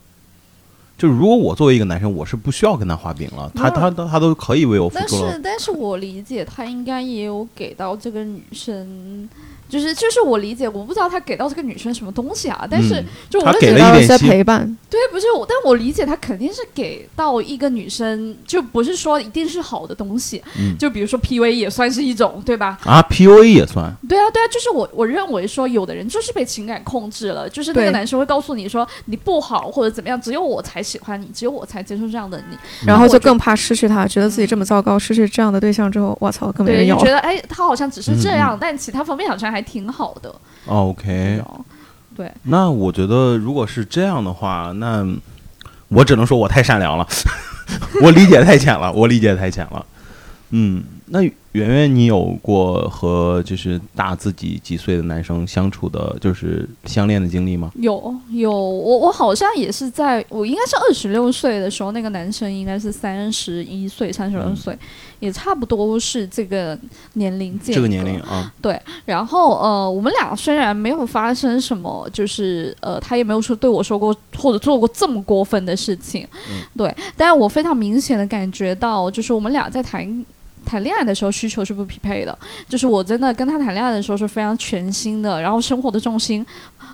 [1.00, 5.22] 就是如果我作为一个男生，我是不需要跟他画饼了，他他他都可以为我付出了。
[5.22, 9.26] 但是，但是我理解他应该也有给到这个女生。
[9.70, 14.66] 就是就是我理解，我不知道他给到这个女生什么东西啊，但是就我给了一些陪伴。
[14.90, 20.42] 对，不是我，但我理解他肯定是给到一个女生，就不是说一定是好的东西。
[20.58, 22.76] 嗯，就比如说 P U A 也算是一种，对吧？
[22.84, 23.94] 啊，P U A 也算。
[24.08, 36.96] 对啊，对啊，就是我我认为说，有的人就是被情感控制了，就是那个男生会告诉你说你不好或者怎么样，只有我才喜欢你，只有我才接受这样的你，然后就更怕失去他，觉得自己这么糟糕，失去这样的对象之后，我操，更没人要。
[36.98, 40.34] 觉得哎，他好像只是这样，但其他方面好像还挺好的。
[40.66, 41.42] OK，
[42.16, 45.06] 对，那我觉得如果是这样的话，那
[45.88, 47.06] 我只能说我太善良了，
[48.02, 49.84] 我理解太浅了，我理解太浅了。
[50.50, 57.72] 嗯，那圆圆，你有过和就是大自己几岁的男生相处的，就是相恋的经历吗？
[57.74, 64.78] 有有，我我好像也是在我应该是二十六岁的时候，那个男生应该是三十一岁、三十二岁。
[65.18, 66.78] 也差不多是这个
[67.12, 68.80] 年龄间，这个年龄啊，对。
[69.04, 76.26] 然后呃，我们俩虽然没有发生什么，就是呃，他也没有说对我说过或者做过这么过分的事情，
[76.74, 76.90] 对。
[77.18, 80.24] 但是我非常明显的感觉到，就是我们俩在谈
[80.70, 82.38] 谈恋爱的时候需求是不匹配的。
[82.68, 86.46] 就是我真的跟他谈恋爱的时候是非常全新的，然后生活的重心。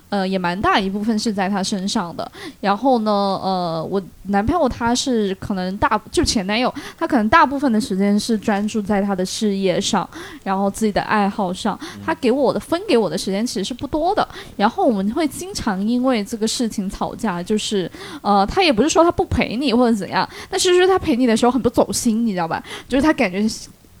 [0.09, 2.31] 呃，也蛮大一部分是在他身上的。
[2.61, 10.09] 然后呢，呃，我男朋友他是可能大就前男友，他可能大部分的时间是专注在他的事业上，
[10.45, 11.77] 然后自己的爱好上。
[12.05, 14.25] 他给我的分给我的时间其实是不多的。
[14.55, 22.63] 然后我们会经常因为这个事情吵架，就是呃，他也不是说他不陪你或者怎样，但是就是他陪你的时候很不走心，你知道吧？
[22.87, 23.45] 就是他感觉。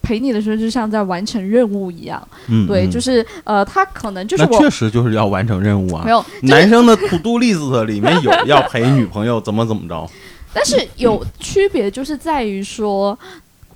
[0.01, 6.03] 陪你的时候就像在完成任务一样，嗯，对，就是呃，他可能就是我确实就是要完成任务啊。
[6.05, 10.09] 没有，男生的 to do list 里面有要陪女朋友怎么怎么着，
[10.53, 13.17] 但是有区别就是在于说，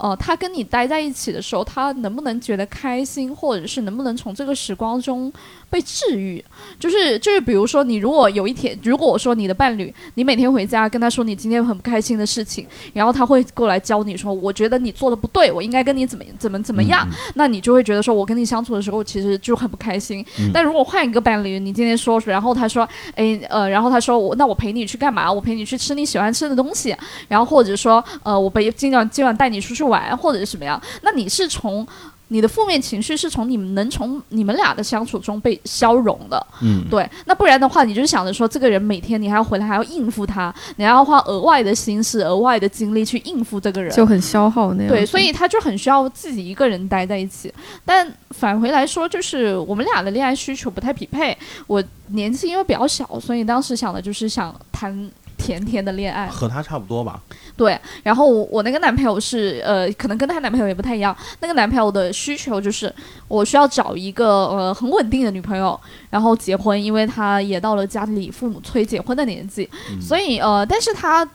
[0.01, 5.31] 呃，他跟你待在一起的时候，他能不能觉得开心，或者是能不能从这个时光中。
[5.71, 6.43] 被治愈，
[6.77, 20.25] 就是就是，比如说，你如果有一天，如果我说你的伴侣，你每天回家跟他说你今天很不开心的事情，然后他会过来教你说，我觉得你做的不对，我应该跟你怎么怎么怎么样，那你就会觉得说我跟你相处的时候其实就很不开心。
[20.53, 22.85] 但如果换一个伴侣，你今天说，然后他说，
[23.15, 25.31] 哎呃，然后他说我那我陪你去干嘛？
[25.31, 26.93] 我陪你去吃你喜欢吃的东西，
[27.29, 30.81] 然后或者说呃我陪今晚今晚带你出去玩，或者是什么样？
[31.03, 31.85] 那你是从。
[32.33, 37.05] 你的负面情绪是从你们能从你们俩的相处中被消融的，嗯，对。
[37.25, 44.93] 那不然的话，你就想着说，这个人每天你还要回来，还要应付他，你还要花额外的心思、额外的精力去应付这个人，就很消耗那样。
[44.93, 47.53] 对，所以他就很需要自己一个人待在一起。
[47.83, 51.37] 但返回来说，就是我们俩的恋爱需求不太匹配。
[51.67, 55.11] 我年纪因为比较小，所以当时想的就是想谈。
[55.41, 57.19] 甜甜的恋爱和他差不多吧。
[57.57, 61.15] 对，然后我那个男朋友是呃，可能跟他男朋友也不太一样。
[61.39, 62.93] 那个男朋友的需求就是
[63.27, 71.27] 我需要找一个呃很稳定的女朋友，然后结婚，因为他也到了家里父母催结婚的年纪，所以呃，但是他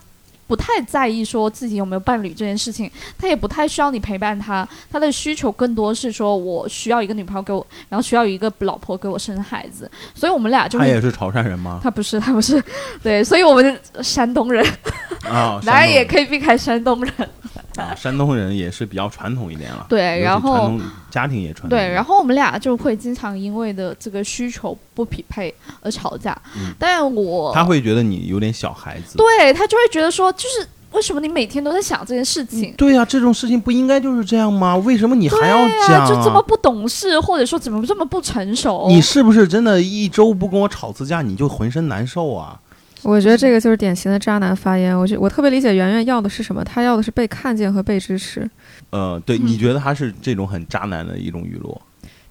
[0.46, 11.80] 不太在意说自己有没有伴侣这件事情，他也不太需要你陪伴他，他的需求更多是说我需要一个女朋友给我，然后需要一个老婆给我生孩子，所以我们俩就会他也是潮汕人吗？
[11.82, 12.62] 他不是， 他不是，
[13.02, 14.64] 对，所以我们山东人，
[15.24, 15.86] 啊，男人。
[15.96, 17.12] 也可以避开山东人，
[17.76, 19.86] 啊，山东人也是比较传统一点了。
[19.88, 29.16] 对然后传统家庭也传统对，然后我们俩就会经常因为的这个需求不匹配而吵架，嗯但我他会觉得你有点小孩子。
[29.16, 32.72] 对他就会觉得说，就是为什么你每天都在想这件事情？
[32.76, 34.76] 对呀、这种事情不应该就是这样吗？
[34.78, 38.86] 为什么你还要对讲、啊，就这么不懂事，或者说怎么这么不成熟？
[38.88, 42.58] 你是不是真的一周不跟我吵次架，你就浑身难受啊？
[43.02, 44.98] 我觉得这个就是典型的渣男发言。
[44.98, 48.48] 我觉我特别理解圆圆要的是什么，他要的是被看见和被支持。
[48.90, 51.80] 呃，对，嗯你觉得他是这种很渣男的一种语录？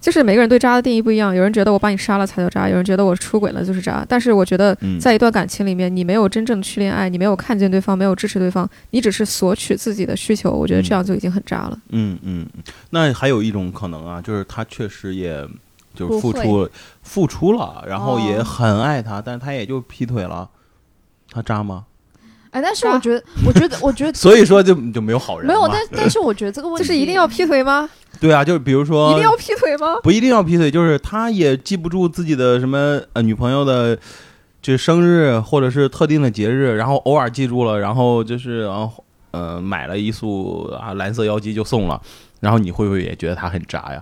[0.02, 4.06] 就是每个人对渣的定义不一样，有人觉得我把你杀了才叫渣，有人觉得我出轨了就是渣。
[4.08, 11.80] 但是我觉得嗯，在一段感情里面，你没有真正去恋爱，你没有看见对方，没有支持对方，你只是索取自己的需求，我觉得这样就已经很渣了。
[11.90, 15.44] 嗯嗯，嗯那还有一种可能啊，就是他确实也
[15.96, 16.70] 就是付出
[17.02, 20.48] 付出了，然后也哦很爱他，但是他也就劈腿了，
[21.36, 21.84] 他渣吗？
[22.52, 27.90] 哎，但是我觉得，我觉得，我觉得 所以说就就没有好人没有，但但是我觉得这个问题就题是一定要劈腿吗？
[28.22, 29.98] 对啊，就是比如说一定要劈腿吗？
[30.02, 34.00] 不一定要劈腿，就是他也记不住自己的什么呃女朋友的
[34.62, 42.02] 就生日或者是特定的节日，然后偶尔记住了，然后就是然后呃买了一束啊蓝色妖姬就送了，
[42.40, 44.02] 然后你会不会也觉得他很渣呀？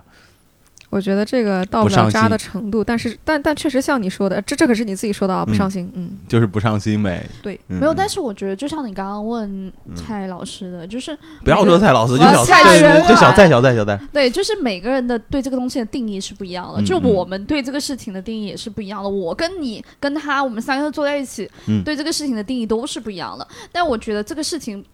[0.94, 5.90] 我觉得这个到不了渣的程度，但是但但确实像你说的，这这可是你自己说的啊，不嗯上心。
[5.94, 7.26] 嗯，就是不上心呗。
[7.42, 19.08] 对，嗯没有，但是是我觉得就像你刚刚问蔡老师的，就是不要说蔡老师，就小蔡对就小蔡小蔡小蔡，对，就是每个人的对这个东西的定义是不一样的，就我们对这个事情的定义也是不一样的。
[19.08, 23.44] 我跟你跟他，我们三个坐在一起，嗯对这个事情的定义都是不一样的。
[23.72, 24.84] 但我觉得这个事情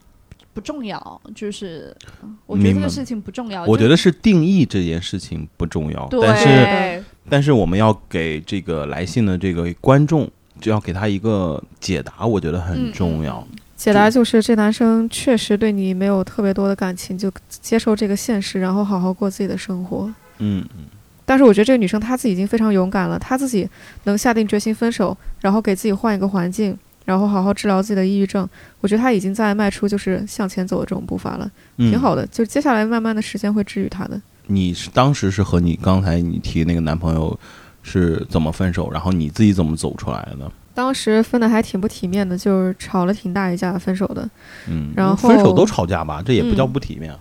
[0.52, 3.64] 不重要，就是嗯我觉得这个事情不重要。
[3.64, 10.28] 我觉得是定义这件事情不重要，但是但是我们要给这个来信的这个观众，
[10.60, 13.46] 就要给他一个解答，我觉得很嗯重要。
[13.76, 20.12] 解答就是这男生确实对你没有特别多的感情，就接受这个现实，然后好好过自己的生活。
[20.38, 20.84] 嗯嗯
[21.24, 23.66] 但是我觉得这个女生她自己已经非常勇敢了，她自己
[24.04, 26.76] 能下定决心分手，然后给自己换一个环境，
[27.10, 28.48] 然后好好治疗自己的抑郁症。
[28.80, 32.24] 我觉得他已经在迈出就是向前走的这种步伐了，嗯，挺好的。
[32.28, 34.20] 就接下来慢慢的时间会治愈他的。
[34.46, 37.38] 你是当时是和你刚才你提那个男朋友
[37.82, 40.50] 是怎么分手，然后你自己怎么走出来的？
[40.72, 44.30] 当时分的还挺不体面的，就是吵了挺大一架分手的，
[44.68, 47.12] 嗯，然后分手都吵架吧，这也不叫嗯不体面。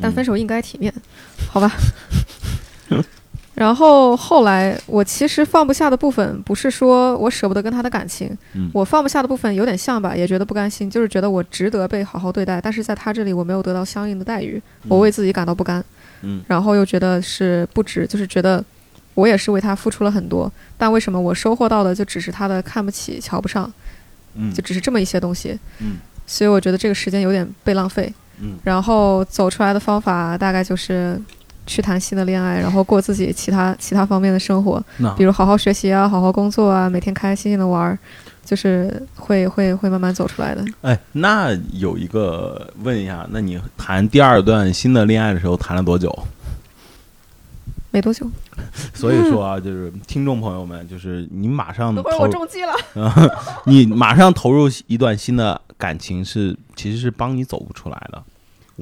[0.00, 0.92] 但分手，手应该体面，
[1.48, 1.70] 好吧？
[3.62, 8.68] 然后后来，我其实放不下的部分，不是说我舍不得跟他的感情，嗯。
[8.74, 15.84] 我放不下的部分有点像吧，也觉得不甘心，就是觉得我值得被好好对待，但是在他这里我没有得到相应的待遇，我为自己感到不甘，
[16.22, 16.42] 嗯。
[16.48, 18.64] 然后又觉得是不值，就是觉得
[19.14, 23.72] 我也是为他付出了很多，但为什么我收获到的就只是他的看不起、瞧不上，
[24.34, 24.52] 嗯。
[24.52, 25.98] 就只是这么一些东西，嗯。
[26.26, 28.12] 所以我觉得这个时间有点被浪费。
[28.40, 28.58] 嗯。
[28.64, 31.20] 然后走出来的方法大概就是
[31.66, 34.82] 去谈新的恋爱，然后过自己其他其他方面的生活，
[35.16, 37.98] 比如好好学习啊，好好工作啊，每天开开心心的玩儿，
[38.44, 40.64] 就是会会会慢慢走出来的。
[40.82, 46.12] 哎，那有一个问一下，那你谈第二段新的恋爱的时候谈了多久？
[47.90, 48.26] 没多久，
[48.94, 52.72] 所以说啊，就是听众朋友们，就是你马上 投，我中计了。
[53.66, 58.22] 你马上投入一段新的感情是，其实是帮你走不出来的。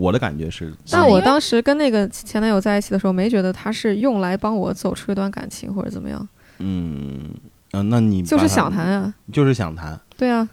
[0.01, 7.29] 我的感觉是，但是因为我当时跟那个前男友在一起的时候，没觉得他是用来帮我走出一段感情或者怎么样，嗯
[7.73, 9.15] 嗯、那你就是想谈啊。
[9.33, 10.49] 就是想谈，对啊，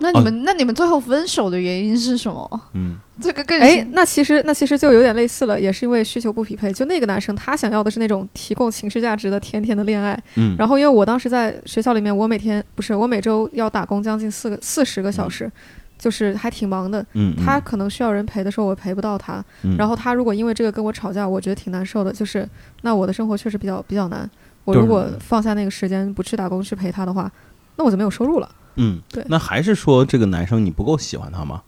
[0.00, 2.60] 那你们、那你们最后分手的原因是什么？
[2.74, 2.98] 嗯。
[3.22, 6.72] 这个更哎，那其实那其实就有点类似了，也是因为需求不匹配。
[6.72, 15.52] 就那个男生他想要的是那种提供情绪价值的甜甜的恋爱，嗯，然后因为我当时在学校里面，我每天不是我每周要打工将近四个四十个小时，
[16.00, 17.00] 就是还挺忙的。
[17.12, 19.44] 嗯嗯他可能需要人陪的时候，我陪不到他。
[19.62, 22.12] 嗯然后他如果因为这个跟我吵架，我觉得挺难受的。
[22.12, 22.48] 就是
[22.82, 24.28] 那我的生活确实比较比较难。
[24.64, 27.30] 我如果放下那个时间不去打工去陪他的话，
[27.76, 28.48] 那我就没有收入了。
[28.76, 31.62] 嗯，对那还是说这个男生你不够喜欢他吗？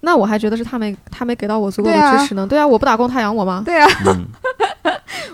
[0.00, 2.46] 那我还觉得是他没他没给到我足够的支持呢。
[2.46, 3.62] 对啊，我不打工他养我吗？
[3.64, 4.26] 对啊，嗯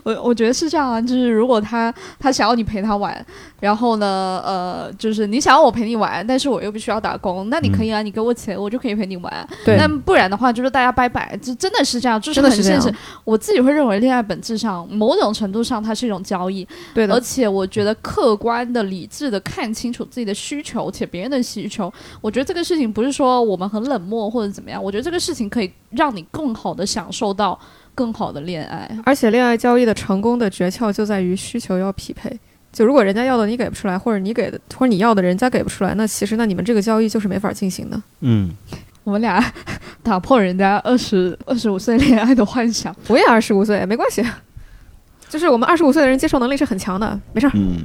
[0.02, 3.24] 我我觉得是这样啊，就是如果他他想要你陪他玩，
[3.60, 9.48] 然后呢，呃，就是你想要我陪你玩，但是我又必须要打工，那你可以啊，你给我钱，我就可以陪你玩。
[9.64, 12.92] 对，那不然的话，就是大家拜拜，就真的是这样，就是很现实。
[13.24, 27.58] 我自己会认为，恋爱本质上某种程度上它是一种交易，对的，而且我觉得客观的、理智的看清楚自己的需求且别人的需求，我觉得这个事情不是说我们很冷漠或者怎么样，我觉得这个事情可以让你更好的享受到
[27.94, 28.90] 更好的恋爱。
[29.04, 32.30] 而且恋爱交易的成功的诀窍就在于需求要匹配。
[32.72, 38.02] 就如果人家要的你给不出来，或者你给的或者你要的人家给不出来，那其实那你们这个交易就是没法进行的。
[38.20, 38.50] 嗯，
[39.04, 39.44] 我们俩
[40.02, 42.94] 打破人家二十二十五岁恋爱的幻想。
[43.08, 44.24] 我也二十五岁，没关系。
[45.32, 47.52] 就是我们二十五岁的人接受能力是很强的，没事儿。
[47.54, 47.78] 嗯，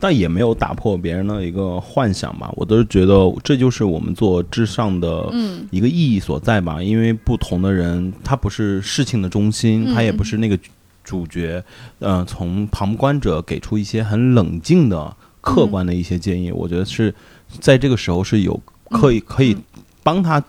[0.00, 2.52] 但也没有打破别人的一个幻想吧。
[2.56, 6.82] 我都是觉得这就是我们做至上的嗯一个意义所在吧。
[6.82, 10.58] 因为不同的人，他不是事情的中心，嗯他也不是那个
[11.04, 11.62] 主角。
[12.00, 17.14] 嗯、从旁观者给出一些很冷静的、客观的一些建议，我觉得是
[17.60, 19.56] 在这个时候是有可以可以
[20.02, 20.42] 帮他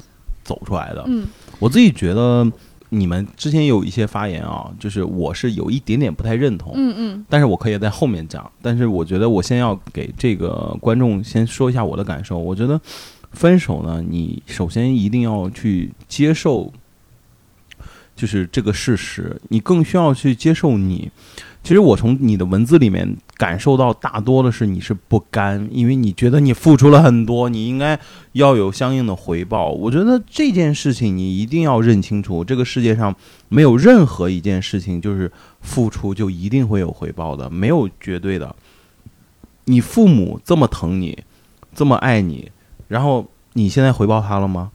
[0.43, 1.03] 走出来的。
[1.05, 1.27] 嗯
[1.59, 2.51] 我自己觉得。
[2.89, 8.51] 你们之前有一些发言啊，就是我是有一点点不太认同，嗯嗯但是我可以在后面讲。
[8.61, 12.37] 但是我觉得我先要给这个观众先说一下我的感受。
[12.37, 12.79] 我觉得
[13.31, 16.73] 分手呢，你首先一定要去接受，
[18.15, 21.11] 就是这个事实，你更需要去接受你。
[21.61, 27.99] 其实我从你的文字里面感受到，大多的是你是不甘，因为你觉得你付出了很多，你应该
[28.31, 29.69] 要有相应的回报。
[29.69, 33.13] 我觉得这件事情你一定要认清楚，这个世界上
[33.49, 35.31] 没有任何一件事情就是
[35.61, 38.55] 付出就一定会有回报的，没有绝对的。
[39.65, 41.21] 你父母这么疼你，
[41.75, 42.49] 这么爱你，
[42.87, 44.71] 然后你现在回报他了吗？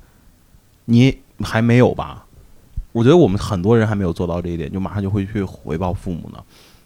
[0.85, 2.27] 你还没有吧？
[2.93, 6.39] 我觉得我们很多人还没有做到这一点，就马上就会去回报父母呢。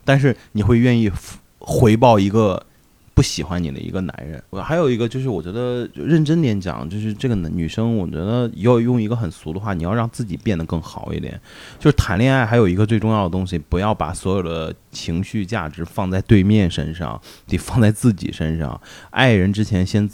[0.09, 1.13] 但是你会愿意
[1.59, 2.65] 回报一个
[3.13, 4.43] 不喜欢你的一个男人？
[4.49, 11.39] 我还有一个就是，我觉得认真点讲，就是这个女生，我觉得要用一个很俗的话，你要让自己变得更好一点。
[11.79, 18.81] 就是谈恋爱还有一个最重要的东西，不要把所有的情绪价值放在对面身上，得放在自己身上。
[19.11, 20.09] 爱人之前先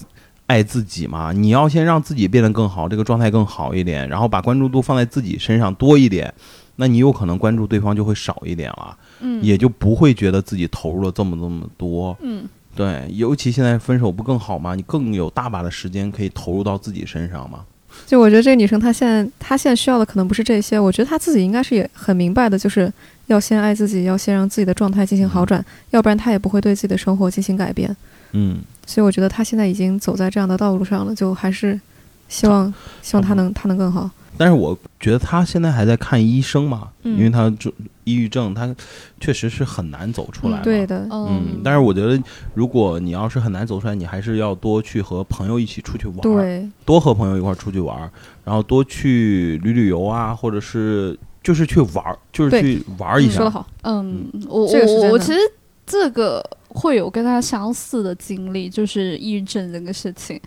[0.46, 6.34] 爱自己嘛，你要先让自己变得更好，这个状态更好一点，然后把关注度放在自己身上多一点，
[6.76, 12.16] 那你有可能关注对方就会少一点了，嗯，也就不会觉得自己投入了这么这么多。
[12.20, 14.74] 嗯对，尤其现在分手不更好吗？
[14.74, 17.64] 你更有大把的时间可以投入到自己身上吗。
[18.04, 22.92] 就我觉得这个女生她现在她现在需要的可能不是这些，我觉得她自己应该是也很明白的，就是
[23.26, 27.96] 要先爱自己，要先让自己的状态进行好转，要不然她也不会对自己的生活进行改变。
[28.32, 31.80] 嗯，所以我觉得她现在已经走在这样的道路上了，就还是
[32.28, 32.72] 希望
[33.02, 34.10] 希望他能他能更好。
[34.36, 37.72] 但是我觉得他现在还在看医生嘛，嗯因为他就
[38.02, 38.74] 抑郁症，他
[39.20, 40.62] 确实是很难走出来嘛。
[40.64, 42.20] 对的，嗯，但是我觉得，
[42.52, 47.96] 如果你要是很难走出来，你还是要多去和朋友一起出去玩，，对，多和朋友一块儿出去玩，
[48.42, 53.30] 然后多去旅旅游啊，或者是就是去玩，就是去玩一下。
[53.30, 55.38] 你说的好，嗯，我我我其实
[55.86, 60.40] 这个会有跟他相似的经历，就是抑郁症这个事情。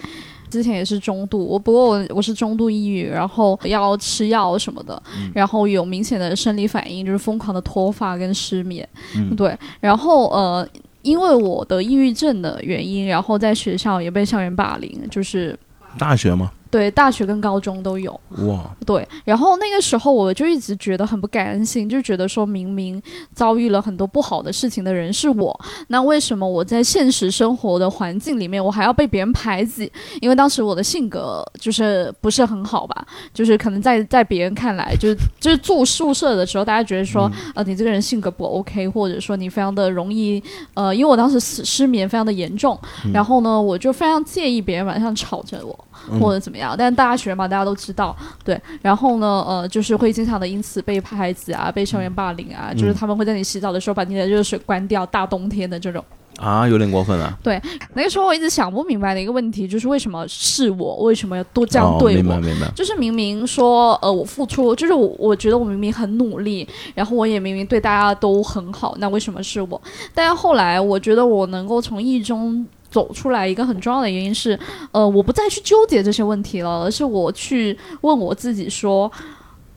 [0.50, 5.32] 之前也是中度，我不过我我是中度抑郁，然后要吃药什么的，嗯。
[5.34, 8.88] 然后有明显的生理反应，就是疯狂的脱发跟失眠。
[9.16, 10.68] 嗯，对，然后呃，
[11.02, 15.58] 因为我的抑郁症的原因，然后在学校也被校园霸凌，就是
[15.98, 18.12] 大学嘛，对大学跟高中都有。
[18.48, 23.02] 哇，对，然后那个时候我就一直觉得很不甘心，就觉得说明明
[23.34, 29.92] 遭遇了很多不好的事情的人是我，那为什么我在现实生活的环境里面我还要被别人排挤？
[30.22, 40.42] 因为当时我的性格就是不是很好吧，就是可能在在别人看来，就是就是住宿舍的时候，大家觉得说，呃，你这个人性格不 OK，或者说你非常的容易，
[40.74, 42.78] 呃，因为我当时失失眠非常的严重，
[43.14, 45.87] 然后呢，我就非常介意别人晚上吵着我。
[46.10, 46.76] 嗯或者怎么样。
[46.78, 48.60] 但大学嘛，大家都知道，对。
[48.82, 56.04] 然后呢，呃，就是会经常的因此被排挤啊，被校园霸凌啊，就是他们会在你洗澡的时候把你的热水关掉，大冬天的这种。
[56.38, 57.36] 啊，有点过分了。
[57.42, 57.60] 对
[57.96, 62.22] 那个时候我一直想不明白的一个问题，就是为什么是我，为什么要都这样哦，对我？
[62.22, 62.72] 明白明白。
[62.76, 69.82] 就是明明说，呃，我付出，就是我，我觉得我明明很努力，然后我也明明对大家都很好，那为什么是我？
[70.14, 72.64] 但是后来，我觉得我能够从一中
[72.98, 74.60] 走出来，一个很重要的原因是，
[74.92, 79.12] 呃，我不再去纠结这些问题了，而是我去问我自己说，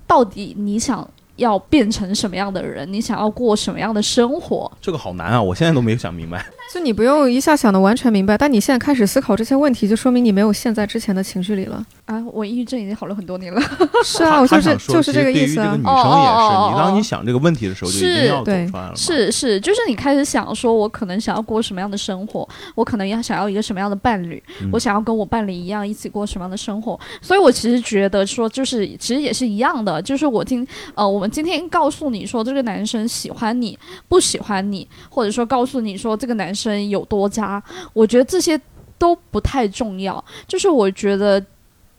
[0.06, 1.06] 到底你想
[1.36, 4.72] 要变成什么样的人，你想要过什么样的生活。
[4.80, 5.42] 这个好难啊！
[5.42, 6.46] 我现在都没有想明白。
[6.72, 11.84] 就你不用一下想的完全明白，但你现在开始思考这些问题，就说明你没有陷在之前的情绪里了。
[12.04, 13.60] 啊，我抑郁症已经好了很多年了。
[14.04, 15.72] 是啊， 我就是就是这个意思啊。
[15.72, 18.92] 对于这个女生也是，你当你想这个问题的时候，就一定要走出来了。
[18.94, 24.40] 是是，就是你开始想说，我可能想要过什么样的生活，我可能要想要一个什么样的伴侣，
[24.70, 26.98] 我想要跟我伴侣一样一起过什么样的生活。
[27.20, 30.64] 所以我其实觉得说，就是其实也是一样的，就是我今
[30.94, 33.76] 呃，我们今天告诉你说，这个男生喜欢你，
[34.08, 37.30] 不喜欢你，或者说告诉你说这个男生有多。
[37.30, 38.60] 渣，我觉得这些
[38.98, 40.22] 都不太重要。
[40.48, 41.40] 就是我觉得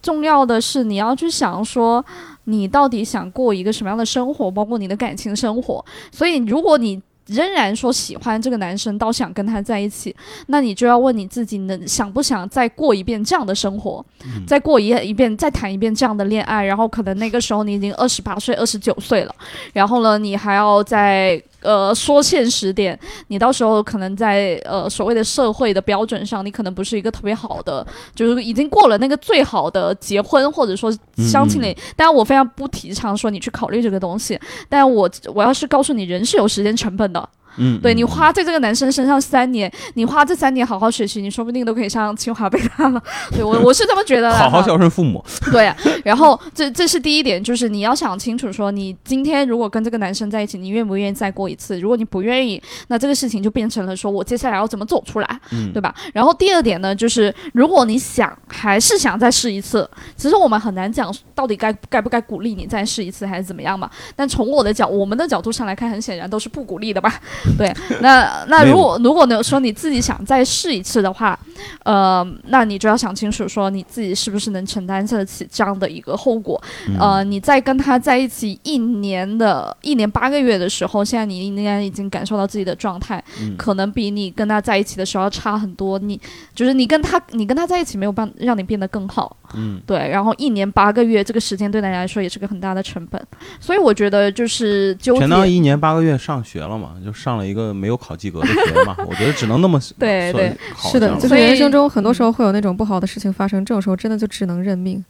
[0.01, 2.03] 重要的是，你要去想说，
[2.43, 5.85] 你到底想过一个什么样的生活，包括你的感情生活。
[6.11, 10.13] 所以，如果你仍然说喜欢这个男生，到想跟他在一起，
[10.47, 14.05] 那你就要问你自己，能想不想再过一遍这样的生活，
[14.45, 16.65] 再过一一遍，再谈一遍这样的恋爱。
[16.65, 19.33] 然后，可能那个时候你已经二十八岁、二十九岁了，
[19.71, 21.41] 然后呢，你还要在。
[21.61, 31.75] 呃，说现实点，你到时候可能在呃所谓的社会的标准上，你可能不是一个特别好的，就是已经过了那个最好的结婚或者说相亲类。
[31.95, 34.39] 当然，我非常不提倡说你去考虑这个东西。
[34.67, 37.29] 但我我要是告诉你，人是有时间成本的。
[37.57, 43.01] 嗯，对你花在这个男生身上三年，你花这三年好好学习，你说不定都可以上清华 北大了。
[43.31, 44.37] 对我我是这么觉得的。
[44.37, 45.23] 好好孝顺父母。
[45.51, 45.73] 对，
[46.03, 51.79] 然后这这是第一点，就是你要想清楚，说你今天如果跟这个男生在一起，你愿不愿意再过一次？
[51.79, 55.39] 如果你不愿意，那这个事情就变成了说我接下来要怎么走出来，
[55.73, 55.93] 对吧？
[56.13, 63.89] 然后第二点呢，就是如果你想还是想再试一次，其实我们很难讲到底该该不该鼓励你再试一次还是怎么样嘛。
[64.15, 67.19] 但从我的角我们的角度上来看，很显然都是不鼓励的吧？
[67.57, 68.45] 对，那。
[68.47, 71.37] 那如果如果呢说你自己想再试一次的话，
[71.83, 76.61] 呃，那你就要想清楚，说你自己是不是能承担得起这样的一个后果。
[76.99, 83.23] 呃，你在跟他在一起一年的一年八个月的时候，现在你应该已经感受到自己的状态，
[83.57, 85.97] 可能比你跟他在一起的时候要差很多。
[85.99, 86.19] 你
[86.53, 89.35] 就是你跟他，你跟他在一起没有办让你变得更好。
[89.55, 89.97] 嗯，对。
[90.09, 93.19] 然后一年八个月这个时间对大家来说也是个很大的成本，
[93.59, 98.11] 所以我觉得就是就全当一年八个月上学了嘛，就上了一个没有考。
[98.11, 104.97] 考及格的学嘛，我觉得只能那么对 对，是的，就是人生中很多时候会有那种不好的事情发生，这种时候真的就只能认命。
[104.97, 105.05] 嗯，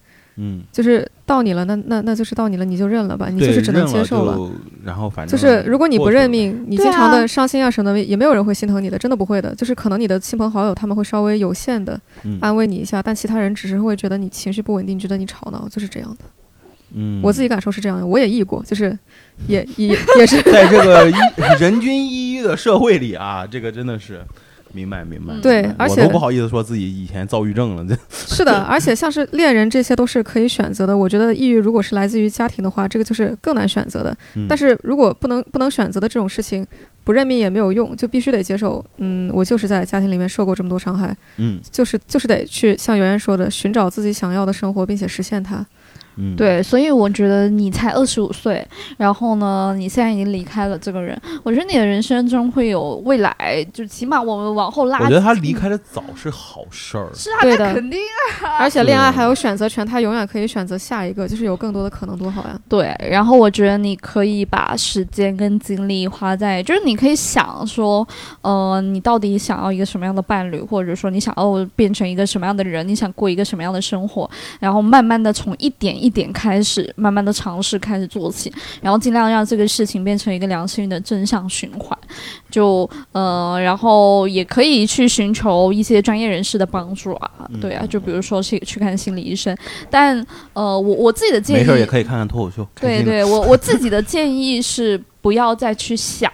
[0.71, 4.51] 就是到你了，那那那就是到你了，你就认了吧，你就是只能接受了。
[4.83, 9.53] 然后反正就是如果你不认命，你经常的伤心啊什么的，也没有人会心疼你的，真的不会的。
[9.55, 11.99] 就是可能你的亲朋好友他们会稍微有限的
[12.39, 16.25] 安慰你一下，但其他人只是会觉得你情绪不稳定，觉得你吵闹，就是这样的。
[16.93, 18.97] 嗯，我自己感受是这样的，我也抑过，就是
[19.47, 21.09] 也也也是 在这个
[21.59, 24.21] 人均抑郁的社会里啊，这个真的是
[24.73, 25.33] 明白明白。
[25.41, 27.85] 对，而且我都不好意思说自己以前躁郁症了。
[27.85, 30.97] 这 是的，而且像是恋人这些都是可以选择的。
[30.97, 34.15] 我觉得抑郁如果是来自于家庭的话，这个就是更难选择的。
[34.47, 36.65] 但是如果不能不能选择的这种事情，
[37.03, 38.83] 不认命也没有用，就必须得接受。
[38.97, 41.15] 嗯，我就是在家庭里面受过这么多伤害。
[41.37, 45.65] 嗯，就是就是得去像圆圆说的，寻找自己想要的生活，并且实现它。
[46.37, 48.65] 对，所以我觉得你才二十五岁，
[48.97, 54.99] 然后呢，你现在已经离开了这个人，我觉得你的人生中会有未来，就起码我们往后拉。
[54.99, 57.09] 我觉得他离开的早是好事儿。
[57.13, 57.99] 是啊，对的，肯定
[58.41, 58.57] 啊。
[58.59, 62.59] 而且恋爱还有选择权，他永远可以选择下一个，就是有更多的可能，多好呀。
[62.67, 68.05] 对，然后我觉得你可以把时间跟精力花在，就是你可以想说，
[68.41, 75.91] 呃，你到底想要一个什么样的伴侣，或者说你想要变成一个什么样的人，你想过一个什么样的生活，然后慢慢的从一点。
[76.01, 81.97] 一点开始，慢慢的尝试开始做起，然后尽量让这个事情变成一个良性的正向循环。
[82.49, 87.31] 就呃，然后也可以去寻求一些专业人士的帮助啊，
[87.61, 89.55] 对啊，就比如说去去看心理医生。
[89.89, 92.67] 但呃，我我自己的建议，没事也可以看看脱口秀。
[92.79, 96.31] 对对，我我自己的建议是不要再去想。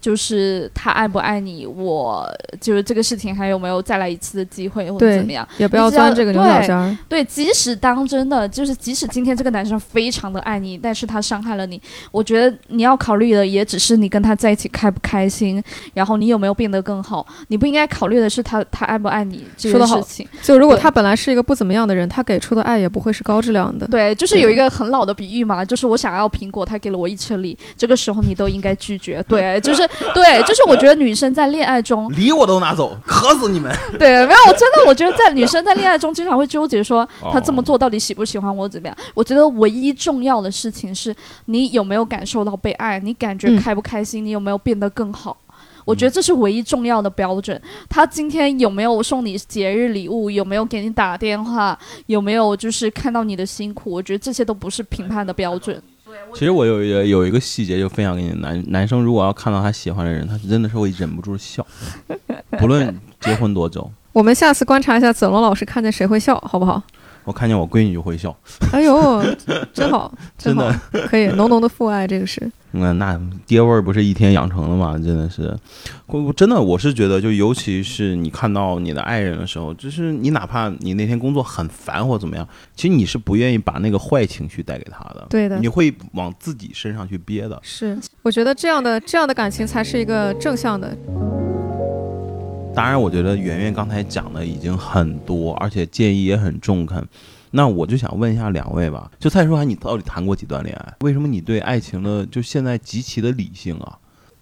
[0.00, 2.24] 就是他爱不爱你，我
[2.60, 6.96] 就是这个事情还有没有再来一次的机会或者怎么样，也不要钻这个牛角尖儿。
[7.08, 11.80] 对，即使当真的就是，即使今天这个男生非常的爱你，但是他伤害了你，
[12.12, 15.60] 我觉得你要考虑的也只是你跟他在一起开不开心，
[15.94, 17.26] 然后你有没有变得更好。
[17.48, 20.26] 你不应该考虑的是他他爱不爱你这个事情。
[20.42, 23.86] 就如果他本来是一个不怎么样的人，他给出的爱也不会是高质量的。
[23.88, 29.20] 对，就是有一个很老的比喻嘛，就是我想要苹果，他给了我一车梨，这个时候你都应该拒绝。
[29.26, 29.87] 对， 就是。
[30.14, 33.74] 对，就是我觉得女生在恋爱中， 梨我都拿走，渴死你们。
[33.98, 38.96] 对，没有，我真的，我觉得在女生在恋爱中经常会纠结，说她这么做到底喜不喜欢我怎么样？
[39.14, 41.14] 我觉得唯一重要的事情是
[41.46, 45.36] 你有没有感受到被爱，你感觉开不开心，你有没有变得更好？
[45.84, 47.58] 我觉得这是唯一重要的标准。
[47.88, 50.28] 他今天有没有送你节日礼物？
[50.30, 51.78] 有没有给你打电话？
[52.06, 53.90] 有没有就是看到你的辛苦？
[53.90, 55.82] 我觉得这些都不是评判的标准。
[56.34, 61.66] 其实我有一个有一个细节就分享给你，男男生如果要看到他喜欢的人，他真的是会忍不住笑，
[62.58, 63.90] 不论结婚多久。
[64.12, 66.82] 我们下次观察一下子龙老师看见谁会笑，好不好？
[67.28, 68.34] 我看见我闺女就会笑，
[68.72, 69.22] 哎呦，
[69.74, 72.50] 真好， 真的好可以，浓浓的父爱，这个是。
[72.72, 74.92] 嗯，那爹味儿不是一天养成的吗？
[74.92, 75.54] 真的是，
[76.06, 87.58] 我我真的我是觉得，就尤其是你看到你的爱人的时候，就是你哪怕你那天工作很烦或怎么样，其实你是不愿意把那个坏情绪带给他的，对的你会往自己身上去憋的。
[87.62, 90.96] 是，我觉得这样的这样的感情才是一个正向的。
[92.78, 97.04] 当然，我觉得圆圆刚才讲的已经很多，而且建议也很中肯。
[97.50, 100.94] 那我就想问一下两位吧，就蔡淑涵，你到底谈过几段恋爱？
[101.00, 103.98] 为什么你对爱情的就现在极其的理性啊？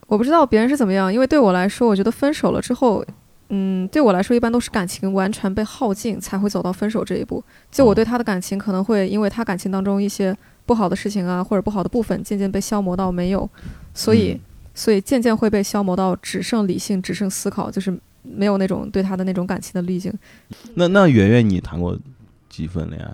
[0.07, 3.03] 我不知道别人是怎么样，因为对我来说，我觉得分手了之后，
[3.49, 7.43] 嗯，对我来说一般都是感情完全被耗尽才会走到分手这一步。
[7.73, 13.49] 就我对他的感情，可能会因为他感情当中一些不好的事情啊，或者不好的部分，渐渐被消磨到没有，
[13.95, 14.41] 所以，嗯
[14.77, 17.99] 所以渐渐会被消磨到只剩理性，只剩思考，就是
[18.35, 20.13] 没有那种对他的那种感情的滤镜。
[20.75, 21.97] 那那圆圆，你谈过
[22.49, 23.11] 几份恋爱？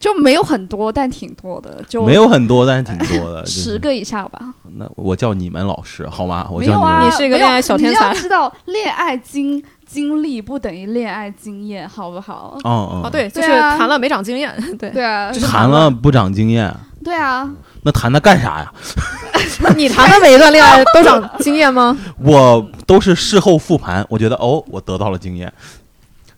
[0.00, 3.40] 就没有很多，但挺多的，就没有很多，但是挺多的。
[3.44, 4.52] 就是十个以下吧。
[4.76, 6.46] 那我叫你们老师好吗？
[6.50, 6.98] 我叫你们。
[6.98, 12.58] 没有啊，你是一个恋爱小天才你要知道，恋爱经经历不等于恋爱经验，好不好？
[12.64, 13.02] 嗯嗯。
[13.04, 14.90] 哦，对，就是谈了没长经验，对。
[14.90, 16.74] 对啊，谈了不长经验，
[17.04, 17.48] 对啊，
[17.82, 18.72] 那谈它干啥呀？
[19.76, 21.96] 你谈的每一段恋爱都长经验吗？
[22.18, 25.52] 我都是事后复盘，我觉得哦，我得到了经验。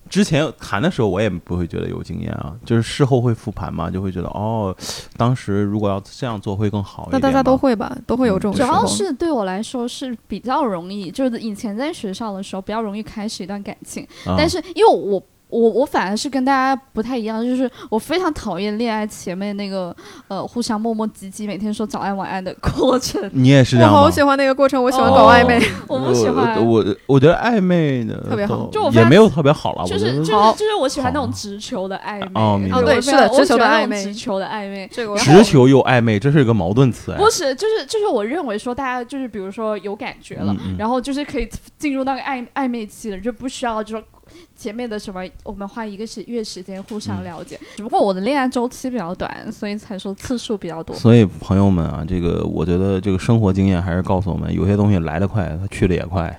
[0.09, 4.75] 之前谈的时候，我也不会觉得有经验啊，就是事后会复盘嘛，就会觉得哦，
[5.17, 7.13] 当时如果要这样做会更好一点。
[7.13, 8.61] 那大家都会吧，都会有这种主。
[8.61, 15.21] 要是对我来说是比较容易，就是以前在学校的时候比较容易开始一段感情，啊，但是因为我。
[15.49, 19.95] 我我反而是跟大家不太一样，就是我非常讨厌恋爱前面那个
[20.27, 23.99] 呃互相磨磨唧唧，每天说早安晚安的 过程，你也是这我样吗？
[24.01, 25.57] 好喜欢那个过程，我喜欢搞暧昧。
[25.87, 26.57] 哦我不喜欢。
[26.57, 34.89] 我我我觉得暧昧的特别好就我发现也没有特别好了，就是就是就是我喜欢那种直球的暧昧，哦对是的直球的非常我喜欢那种暧昧直球的暧昧。
[34.91, 37.17] 这个直球又暧昧，这是一个矛盾词哎。
[37.17, 44.03] 不是，就是就是我认为说大家就是比如说有感觉了，嗯嗯然后就是可以进入那个暧暧昧期了，就不需要就说
[44.55, 47.59] 前面的什么我们花一个是月时间互相了解。
[47.75, 50.95] 只不过我的恋爱周期比较短，所以才说次数比较多。
[50.95, 56.37] 所以朋友们啊，这个我觉得这个生活经验还是告诉我们，有些东西来得快，它去的也快。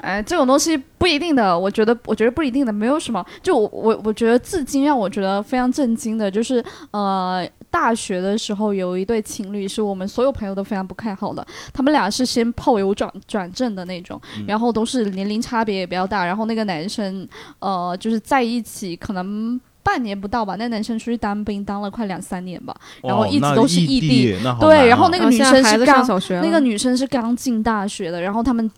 [0.00, 3.24] 哎， 这种东西不一定的，我觉得，我觉得不一定的，没有什么。
[3.42, 17.27] 就我我我觉得至今让我觉得非常震惊的，就是呃，大学的时候有一对情侣是我们所有朋友都非常不看好的，他们俩是先炮友转转正的那种，然后都是年龄差别也比较大，然后那个男生
[17.58, 19.60] 呃就是在一起可能。
[19.80, 22.76] 半年不到吧，那男生出去当兵，当了快两三年吧。
[23.02, 28.70] 然后一直都是异异地对然后那个女生是刚小学，那个女生是刚进大学的，然后他们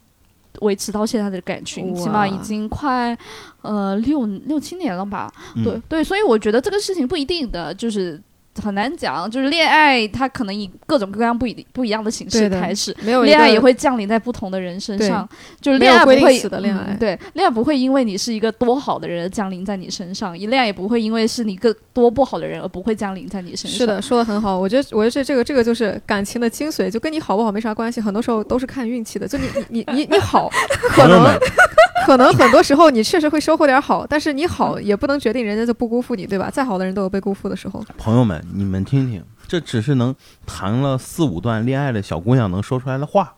[0.60, 3.16] 维持到现在的感情，起码已经快
[3.62, 5.32] 呃六六七年了吧。
[5.56, 8.20] 嗯对对，所以我觉得这个事情不一定的，就是
[8.62, 9.30] 很难讲。
[9.30, 12.96] 就是恋爱，它可能以各种各样不一不一样的形式开始。
[13.02, 15.28] 没有恋爱也会降临在不同的人身上，
[15.60, 23.78] 就是没有规定恋爱不会死的恋爱嗯对，恋爱不会因为你是一个多好的人降临在你身上，恋爱也不会因为是你一个多不好的人而不会降临在你身上。
[23.78, 24.58] 是的，说的很好。
[24.58, 29.26] 我觉得，我觉得这这个这个就是感情的精髓，就跟你好不好没啥关系，很多时候都是看运气的。
[29.28, 30.50] 就你 你你你你好，
[30.90, 31.24] 可能
[32.06, 36.50] 可能很多时候你确实会收获点好，但是你好也不能决定人家就不辜负你，对吧？
[36.50, 37.84] 再好的人都有被辜负的时候。
[37.98, 40.14] 朋友们，你们听听，这只是能
[40.46, 43.34] 谈了四五段恋爱的小姑娘能说出来的话，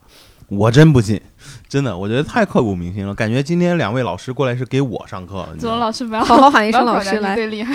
[0.47, 1.19] 我真不信，
[1.67, 3.13] 真的，我觉得太刻骨铭心了。
[3.15, 7.73] 感觉今天两位老师过来是给我上课了，子龙老师不要好好喊一声老师来，对厉害。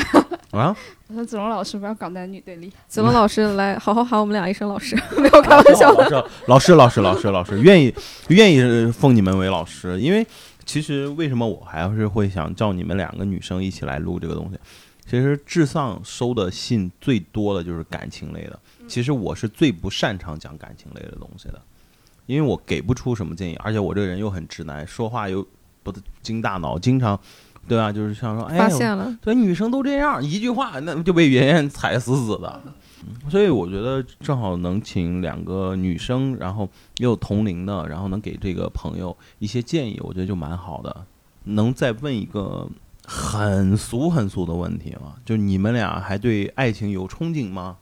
[0.51, 0.75] 啊？
[1.09, 2.73] 我说子龙老师不要搞男女对立。
[2.87, 6.27] 子龙老师来，好好喊我们俩一声老师， 没有开玩笑的。
[6.47, 7.95] 老师，老师，老师，老师，愿意
[8.29, 10.27] 愿意奉你们为老师，因为
[10.65, 14.59] 其实为什么我还是会想叫你们两个女生一起来录这个东西？
[15.09, 21.63] 其实智丧收的信最多的就是感情类的，其实我是最不擅长讲感情类的东西的，
[22.27, 25.47] 因为我给不出什么建议，而且我这个人又很直男，说话又
[25.83, 27.19] 不经大脑，经常。
[27.67, 27.93] 对吧？
[27.93, 32.63] 就是像说，哎，发现了，这女生都这样，一句话那就被圆圆踩死死的。
[32.65, 32.73] 嗯
[33.29, 41.05] 所以我觉得正好能请两个女生，然后也有同龄的，然后能给这个朋友一些建议，我觉得就蛮好的。
[41.45, 42.67] 能再问一个
[43.11, 45.17] 很俗很俗的问题了？
[45.25, 47.79] 就你们俩还对爱情有憧憬吗？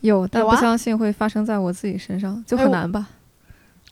[0.00, 3.08] 有，但不相信会发生在我自己身上，就很难吧？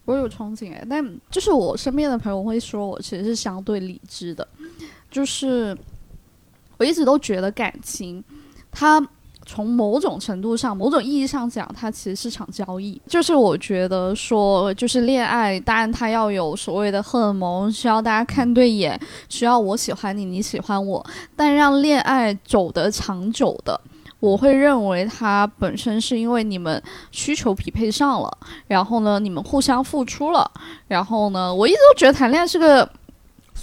[0.04, 4.46] 我有憧憬哎，但就是我身边的朋友会说我其实是相对理智的，
[5.10, 5.78] 就是
[6.76, 8.22] 我一直都觉得感情
[8.72, 9.00] 它
[9.46, 13.00] 从某种程度上、某种意义上讲，它其实是场交易。
[13.06, 21.04] 就是我觉得说，就是恋爱，当然它要有所谓的荷尔蒙，需要大家看对眼，需要我喜欢你，你喜欢我，
[21.36, 23.80] 但让恋爱走得长久的。
[24.20, 30.50] 我会认为它本身是因为你们需求匹配上了，然后呢，你们互相付出了，
[30.88, 32.88] 然后呢，我一直都觉得谈恋爱是个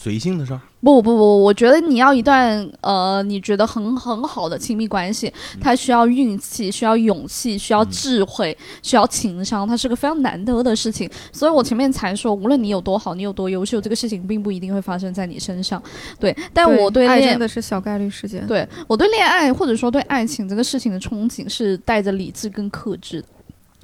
[0.01, 0.59] 随性的事儿。
[0.83, 11.07] 不不不，我觉得你要一段呃，你觉得很很好的亲密关系，它需要运气，需要勇气，需要智慧，需要情商，它是个非常难得的事情。
[11.31, 15.79] 所以我前面才说，无论你有多好，你有多优秀，这个事情并不一定会发生在你身上。
[16.19, 18.47] 对，但我对爱恋真的是小概率事件。
[18.47, 23.27] 对我对恋爱或者说对爱情这个事情的憧憬是带着理智跟克制的。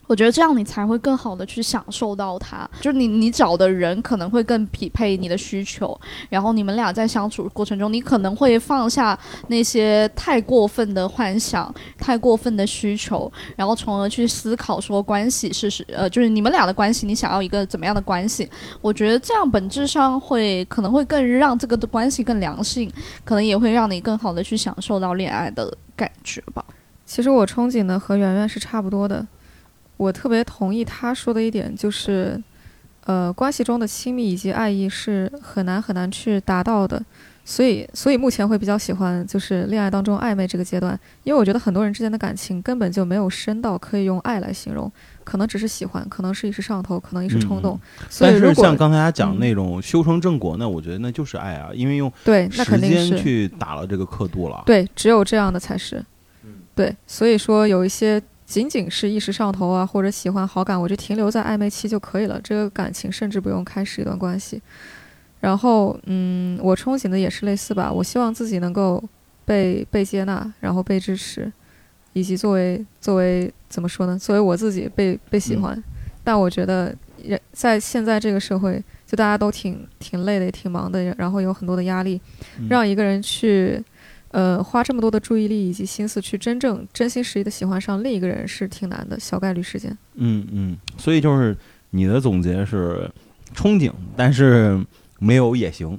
[0.08, 5.99] 我觉得这样你才会更好的去享受到它，就是你你找的人可能会更匹配你的需求，
[6.30, 18.49] 然后你们俩在相处过程中，你可能会放下那些太过分的幻想、太过分的需求，然后从而去思考说关系是是呃，就是你们俩的关系，你想要一个怎么样的关系？
[18.82, 22.91] 我觉得这样本质上会可能会更让这个的关系更良性，
[23.26, 26.64] 可能也会让你更好的去享受到恋爱的感觉吧。
[27.05, 29.26] 其实我憧憬的和圆圆是差不多的，
[29.98, 32.41] 我特别同意他说的一点，就是，
[33.06, 37.04] 呃，关系中的亲密以及爱意是很难很难去达到的，
[37.43, 44.91] 所以所以目前会比较喜欢就是恋爱当中暧昧这个阶段，因为我觉得很多人之间的感情根本就没有深到可以用爱来形容，
[45.24, 47.80] 可能只是喜欢，可能是一时上头，可能一时冲动，
[48.10, 54.62] 所以但是如果像刚才他讲嗯那种修成正果，那我觉得那就是爱啊，因为用对，那时肯定去打了这个刻度了。
[54.66, 56.04] 对，只有这样的才是。
[56.43, 62.39] 嗯对，所以说有一些仅仅是一时上头啊，或者喜欢好感，我就停留在暧昧期就可以了。
[62.41, 64.62] 这个感情甚至不用开始一段关系。
[65.41, 67.91] 然后，嗯，我憧憬的也是类似吧。
[67.91, 69.04] 我希望自己能够
[69.43, 71.52] 被被接纳，然后被支持，
[72.14, 74.18] 以及作为作为怎么说呢？
[74.18, 75.84] 作为我自己被被喜嗯欢。
[76.24, 82.20] 但我觉得人在现在这个社会，就大家都挺挺累的，也挺忙的，然后有很多的压力，
[82.60, 83.84] 嗯让一个人去，
[84.32, 89.97] 呃，花这么多的注意力以及心思去真正真心实意的喜欢上另一个人是挺难的，小概率事件。
[90.15, 91.55] 嗯嗯，所以就是
[91.91, 93.09] 你的总结是
[93.55, 94.86] 憧憬，但是
[95.19, 95.97] 没有也行。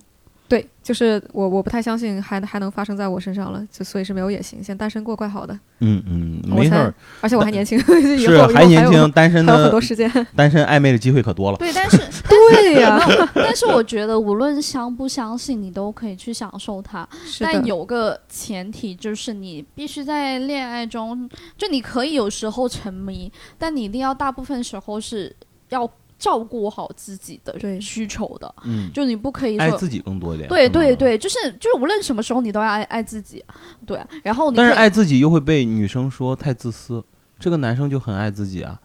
[0.48, 7.78] 对，就是我我不太相信还还能发生在我身上了，就所以是没有也行，先单身过怪好的，嗯嗯，没事儿，而且我还年轻，
[8.16, 10.10] 以是后还年有轻，单身还有很多时间。
[10.34, 11.58] 单身暧昧的机会可多了。
[11.58, 12.98] 对，但是 对呀、
[13.34, 17.06] 但是我觉得无论相不相信，你都可以去享受它。
[17.40, 21.28] 但，有个前提就是你必须在恋爱中，
[21.58, 25.34] 就你可以有时候沉迷，但你一定要大部分时候是
[25.68, 25.88] 要
[26.18, 29.62] 照顾好自己的对需求的，嗯，就你不可以说。
[29.62, 30.48] 爱自己更多一点。
[30.48, 30.96] 对对。
[30.96, 33.44] 对，就是就是，无论什么时候你都要爱爱自己，
[33.86, 34.00] 对。
[34.24, 37.04] 然后你但是爱自己又会被女生说太自私，
[37.38, 38.78] 这个男生就很爱自己啊。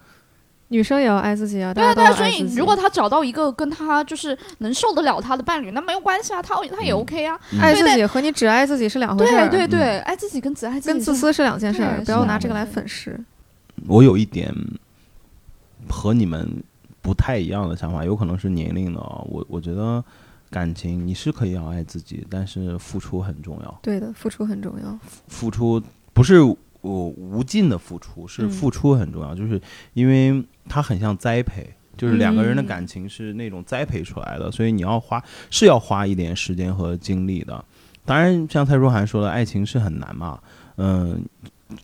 [0.70, 2.28] 女生也要爱自己啊，对啊对啊，所。
[2.28, 7.40] 以如果他找到一个跟他就是能受得了他的伴侣，那没有关系啊，他他也嗯 OK 啊。
[7.52, 13.20] 嗯爱自己和你只爱自己是两回事儿，对对对，嗯爱自己跟只爱自己跟自私是两件事儿，不要拿这个来粉饰。
[13.88, 14.52] 我有一点
[15.90, 16.64] 和你们
[17.04, 19.22] 不太一样的想法，有可能是年龄的啊。
[19.26, 20.04] 我我觉得
[20.50, 23.80] 感情你是可以要爱自己，但是付出很重要。
[23.84, 25.00] 对的，付出很重要。
[25.28, 25.80] 付出
[26.14, 29.62] 不是我无尽的付出，是嗯付出很重要，就是
[29.94, 31.70] 因为它很像栽培。
[31.96, 37.64] 就是两个人的嗯感情是那种栽培出来的，所以你要花是要花一点时间和精力的。
[38.04, 40.40] 当然，像蔡卓涵说的，爱情是很难嘛，
[40.78, 41.24] 嗯，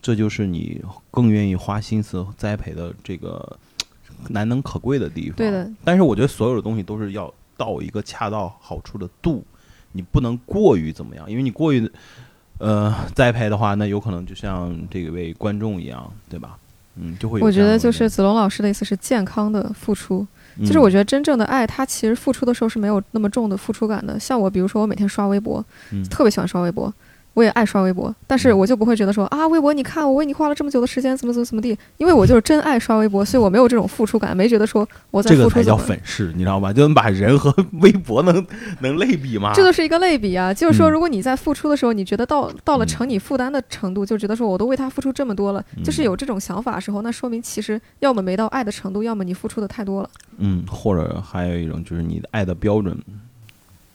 [0.02, 3.56] 这就是你更愿意花心思栽培的这个
[4.28, 5.36] 难能可贵的地方。
[5.36, 9.44] 对的，但是我觉得所有的东西都是要到一个恰到好处的度，
[9.92, 11.90] 你不能过于怎么样，因为你过于
[12.58, 16.56] 呃栽培的话，那有可能就像这位观众一样，对吧？
[16.96, 24.18] 嗯，就会有我觉得就是子龙老师的意思是健康的付出，嗯就是我觉得真正的爱，它其实付出的时候是没有那么重的付出感的。
[24.18, 26.92] 像我，比如说我每天刷微博，嗯特别喜欢刷微博，
[27.34, 36.00] 我也爱刷微博，但是嗯我就不会觉得说啊，微博你看我为你花了这么久的时间，怎么怎么怎么地，因为我就是真爱刷微博，所以我没有这种付出感，没觉得说我在这个才叫付出怎么。
[36.00, 36.72] 粉饰，你知道吧？
[36.72, 38.44] 就能把人和微博能
[38.80, 39.52] 能类比吗？
[39.54, 50.10] 这就是一个类比啊，就是说，嗯如果你在付出的时候，你觉得到到了嗯成你负担的程度，就觉得说我都为他付出这么多了，就是嗯有这种想法的时候，那说明其实要么没到爱的程度，要么你付出的太多了。
[50.38, 52.96] 嗯，或者还有一种就是你的爱的标准，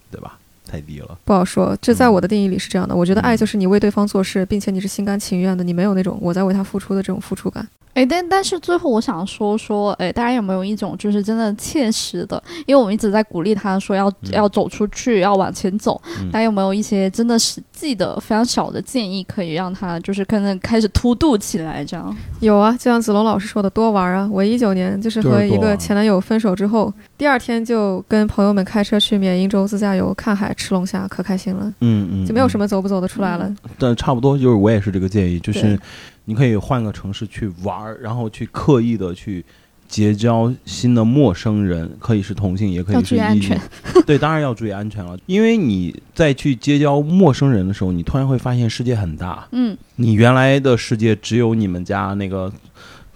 [0.10, 0.38] 对吧？
[0.66, 1.18] 太低了。
[1.24, 2.96] 不好说，这在嗯我的定义里是这样的。
[2.96, 7.68] 我觉得爱嗯就是你为对方做事，并且你是心甘情愿的，你没有那种我在为他付出的这种付出感。
[7.96, 12.42] 哎，但但是最后我想说说，哎，大家有没有一种就是真的切实的？
[12.68, 16.00] 因为我们一直在鼓励他说要、嗯要走出去，要往前走。
[16.20, 21.86] 嗯大家有没有一些真的实际的非常小的建议，可以让他就是可能开始突度起来？
[21.86, 24.30] 这样，有啊，就像子龙老师说的，多玩啊！
[24.30, 32.66] 我一九年就是和一个前男友分手之后，第二天就跟朋友们开车去缅因州自驾游，看海、吃龙虾，可开心了，嗯嗯，就没有什么。
[32.66, 33.54] 走不走得出来了。
[33.78, 35.80] 但差不多就是我也是这个建议，就是对
[36.26, 39.46] 你可以换个城市去玩儿，然后去刻意的去
[39.88, 43.58] 结交新的陌生人，可以是同性，也可以是异性。
[44.06, 52.52] 对，当然要注意安全了，因为你在去结交陌生人的时候，你突然会发现世界很大，嗯，你原来的世界只有你们家那个，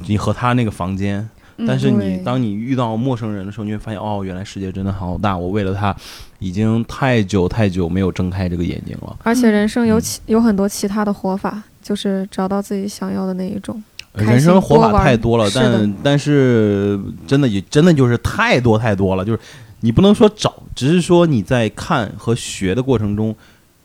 [0.07, 1.19] 你和他那个房间。
[1.21, 1.29] 嗯
[1.67, 5.37] 但是你当你遇到陌生人的时候，你会发现，哦，原来世界真的好大。
[5.37, 5.93] 我为了他，
[6.39, 9.13] 已经太久太久没有睁开这个眼睛了。
[9.23, 13.83] 而且人生有嗯其有很多其他的活法，就是找到自己想要的那一种。
[14.13, 19.39] 人生活法太多了，但但是真的也真的就是太多太多了，就是
[19.81, 23.33] 你不能说找，只是说你在看和学的过程中，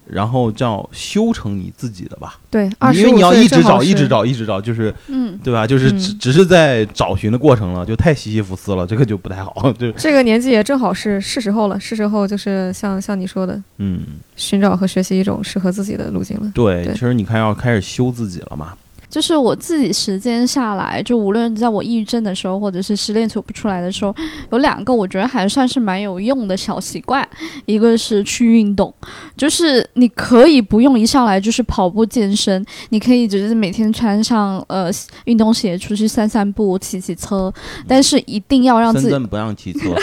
[0.07, 2.38] 然后叫修成你自己的吧。
[2.50, 5.66] 对，因为你要一直找，一直找，一直找，就是嗯，对吧？
[5.66, 9.72] 就是嗯只只是在找寻的过程了，就太西西弗斯了，这个就不太好。
[9.78, 14.00] 就这个年纪也正好是是时候了，是时候就是像像你说的，嗯，
[14.36, 16.50] 寻找和学习一种适合自己的路径了。
[16.55, 18.74] 对，对其实你看要开始修自己了嘛。
[19.09, 24.14] 就是我自己时间下来，就无论在我抑郁症的时候，或者是失恋走不出来的时候，
[24.50, 27.26] 有两个我觉得还算是蛮有用的小习惯。
[27.66, 28.92] 一个是去运动，
[29.36, 34.90] 就是你可以不用一上来就是跑步健身，你可以只是每天穿上呃
[35.24, 37.52] 运动鞋出去散散步、骑骑车，
[37.86, 39.80] 但是一定要让自己深圳不让骑车，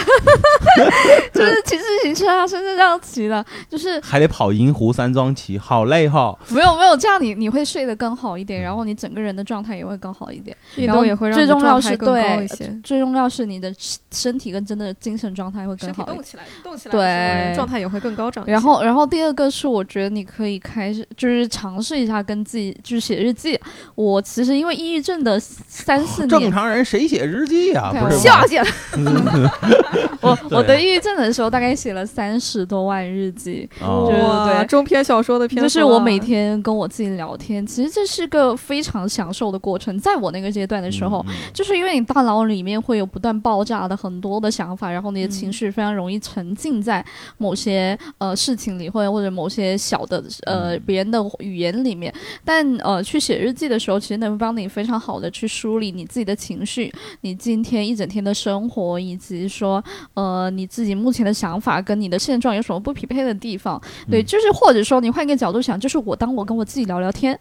[1.34, 6.38] 就是骑自行车啊，深圳这样骑的，就是还得跑银湖山庄骑，好累哈。
[6.50, 10.56] 没有没有这样你你会睡得更好一点，然后你整个人的状态也会更好一点。
[10.76, 12.82] 运然后动也会让最重要状态更高是对一些。
[12.84, 13.74] 最重要是你的
[14.12, 16.22] 身体跟真的精神状态会更好动。
[16.24, 18.44] 起来，动起来对状态也会更高涨。
[18.48, 23.60] 然后，然后第二个是，我觉得你可以开始，就是尝试一下跟自己，就是写日记。
[23.96, 28.66] 我其实因为抑郁症的三四正，常人谁写日记呀、对不是笑死了。
[30.22, 33.68] 我 我对得抑郁症的时候，大概写了三十多万日记。
[33.82, 39.98] 哦对对哇对中篇小说的篇就是我每天跟我自己聊天，其实这是个非常享受的过程。
[40.00, 47.04] 在我那个阶段的时候，嗯就是因为你大脑里面会有不断爆炸的很多的想法，然后你的嗯情绪非常容易沉浸在
[47.38, 52.14] 某些呃事情里，或者或者某些小的呃嗯别人的语言里面。
[52.46, 63.82] 但呃去写日记的时候，其实能帮你非常好的去梳理你自己的情绪，你今天一整天的生活，以及说呃你自己目前的想法跟你的现状有什么不匹配的地方。
[64.10, 67.38] 对，嗯就是或者说你换一个角度想，就是我当我跟我自己聊聊天，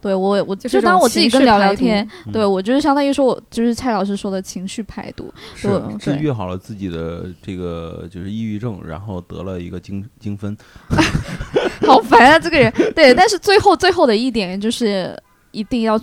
[0.00, 10.56] 对我我就就是当我自己跟聊聊天，嗯对我就是相当于说我就是蔡老师说的情绪排毒，是对治愈好了自己的这个就是抑郁症，然后得了一个精精分。
[11.86, 12.72] 好烦啊这个人。
[12.94, 15.14] 对，但是最后最后的一点就是
[15.50, 16.00] 一定要。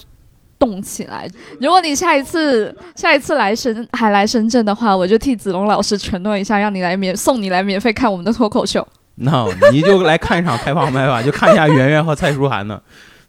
[0.62, 1.28] 动起来！
[1.60, 8.88] 如果你下一次下一次来深还来深圳的话，我就替子龙老师承诺一下，让你来免送你来免费看我们的脱口秀。
[9.16, 12.80] 那你就来看一场开放麦吧， 就看一下圆圆和蔡舒涵的。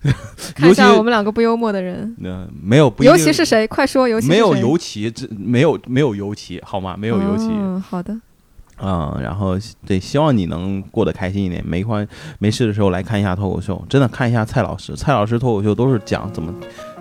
[0.55, 3.66] 看一下我们两个不幽默的人， 呃没有不一定尤其是谁？
[3.66, 6.97] 快说，尤其是没有尤其，这没有没有尤其好吗？
[6.99, 7.47] 没有尤其。
[7.51, 8.12] 嗯，好的，
[8.83, 9.57] 嗯，然后
[9.87, 11.64] 对，希望你能过得开心一点。
[11.64, 12.07] 没关
[12.41, 16.53] 没事的时候来看一下脱口秀，真的看一下蔡老师，蔡老师脱口秀都是讲怎么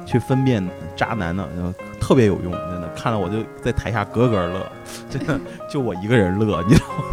[0.06, 4.72] 去分辨渣男的，呃特别有用，真的看了我就在台下咯咯乐，
[5.10, 5.39] 真的
[5.70, 7.04] 就我一个人乐，你知道吗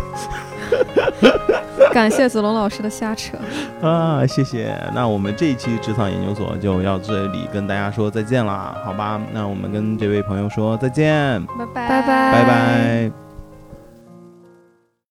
[1.92, 3.36] 感谢子龙老师的瞎扯，
[3.80, 4.76] 啊，谢谢。
[4.94, 9.20] 那我们这一期职场研究所就要这里跟大家说再见啦，好吧？
[9.32, 13.27] 那我们跟这位朋友说再见，拜拜拜拜拜拜。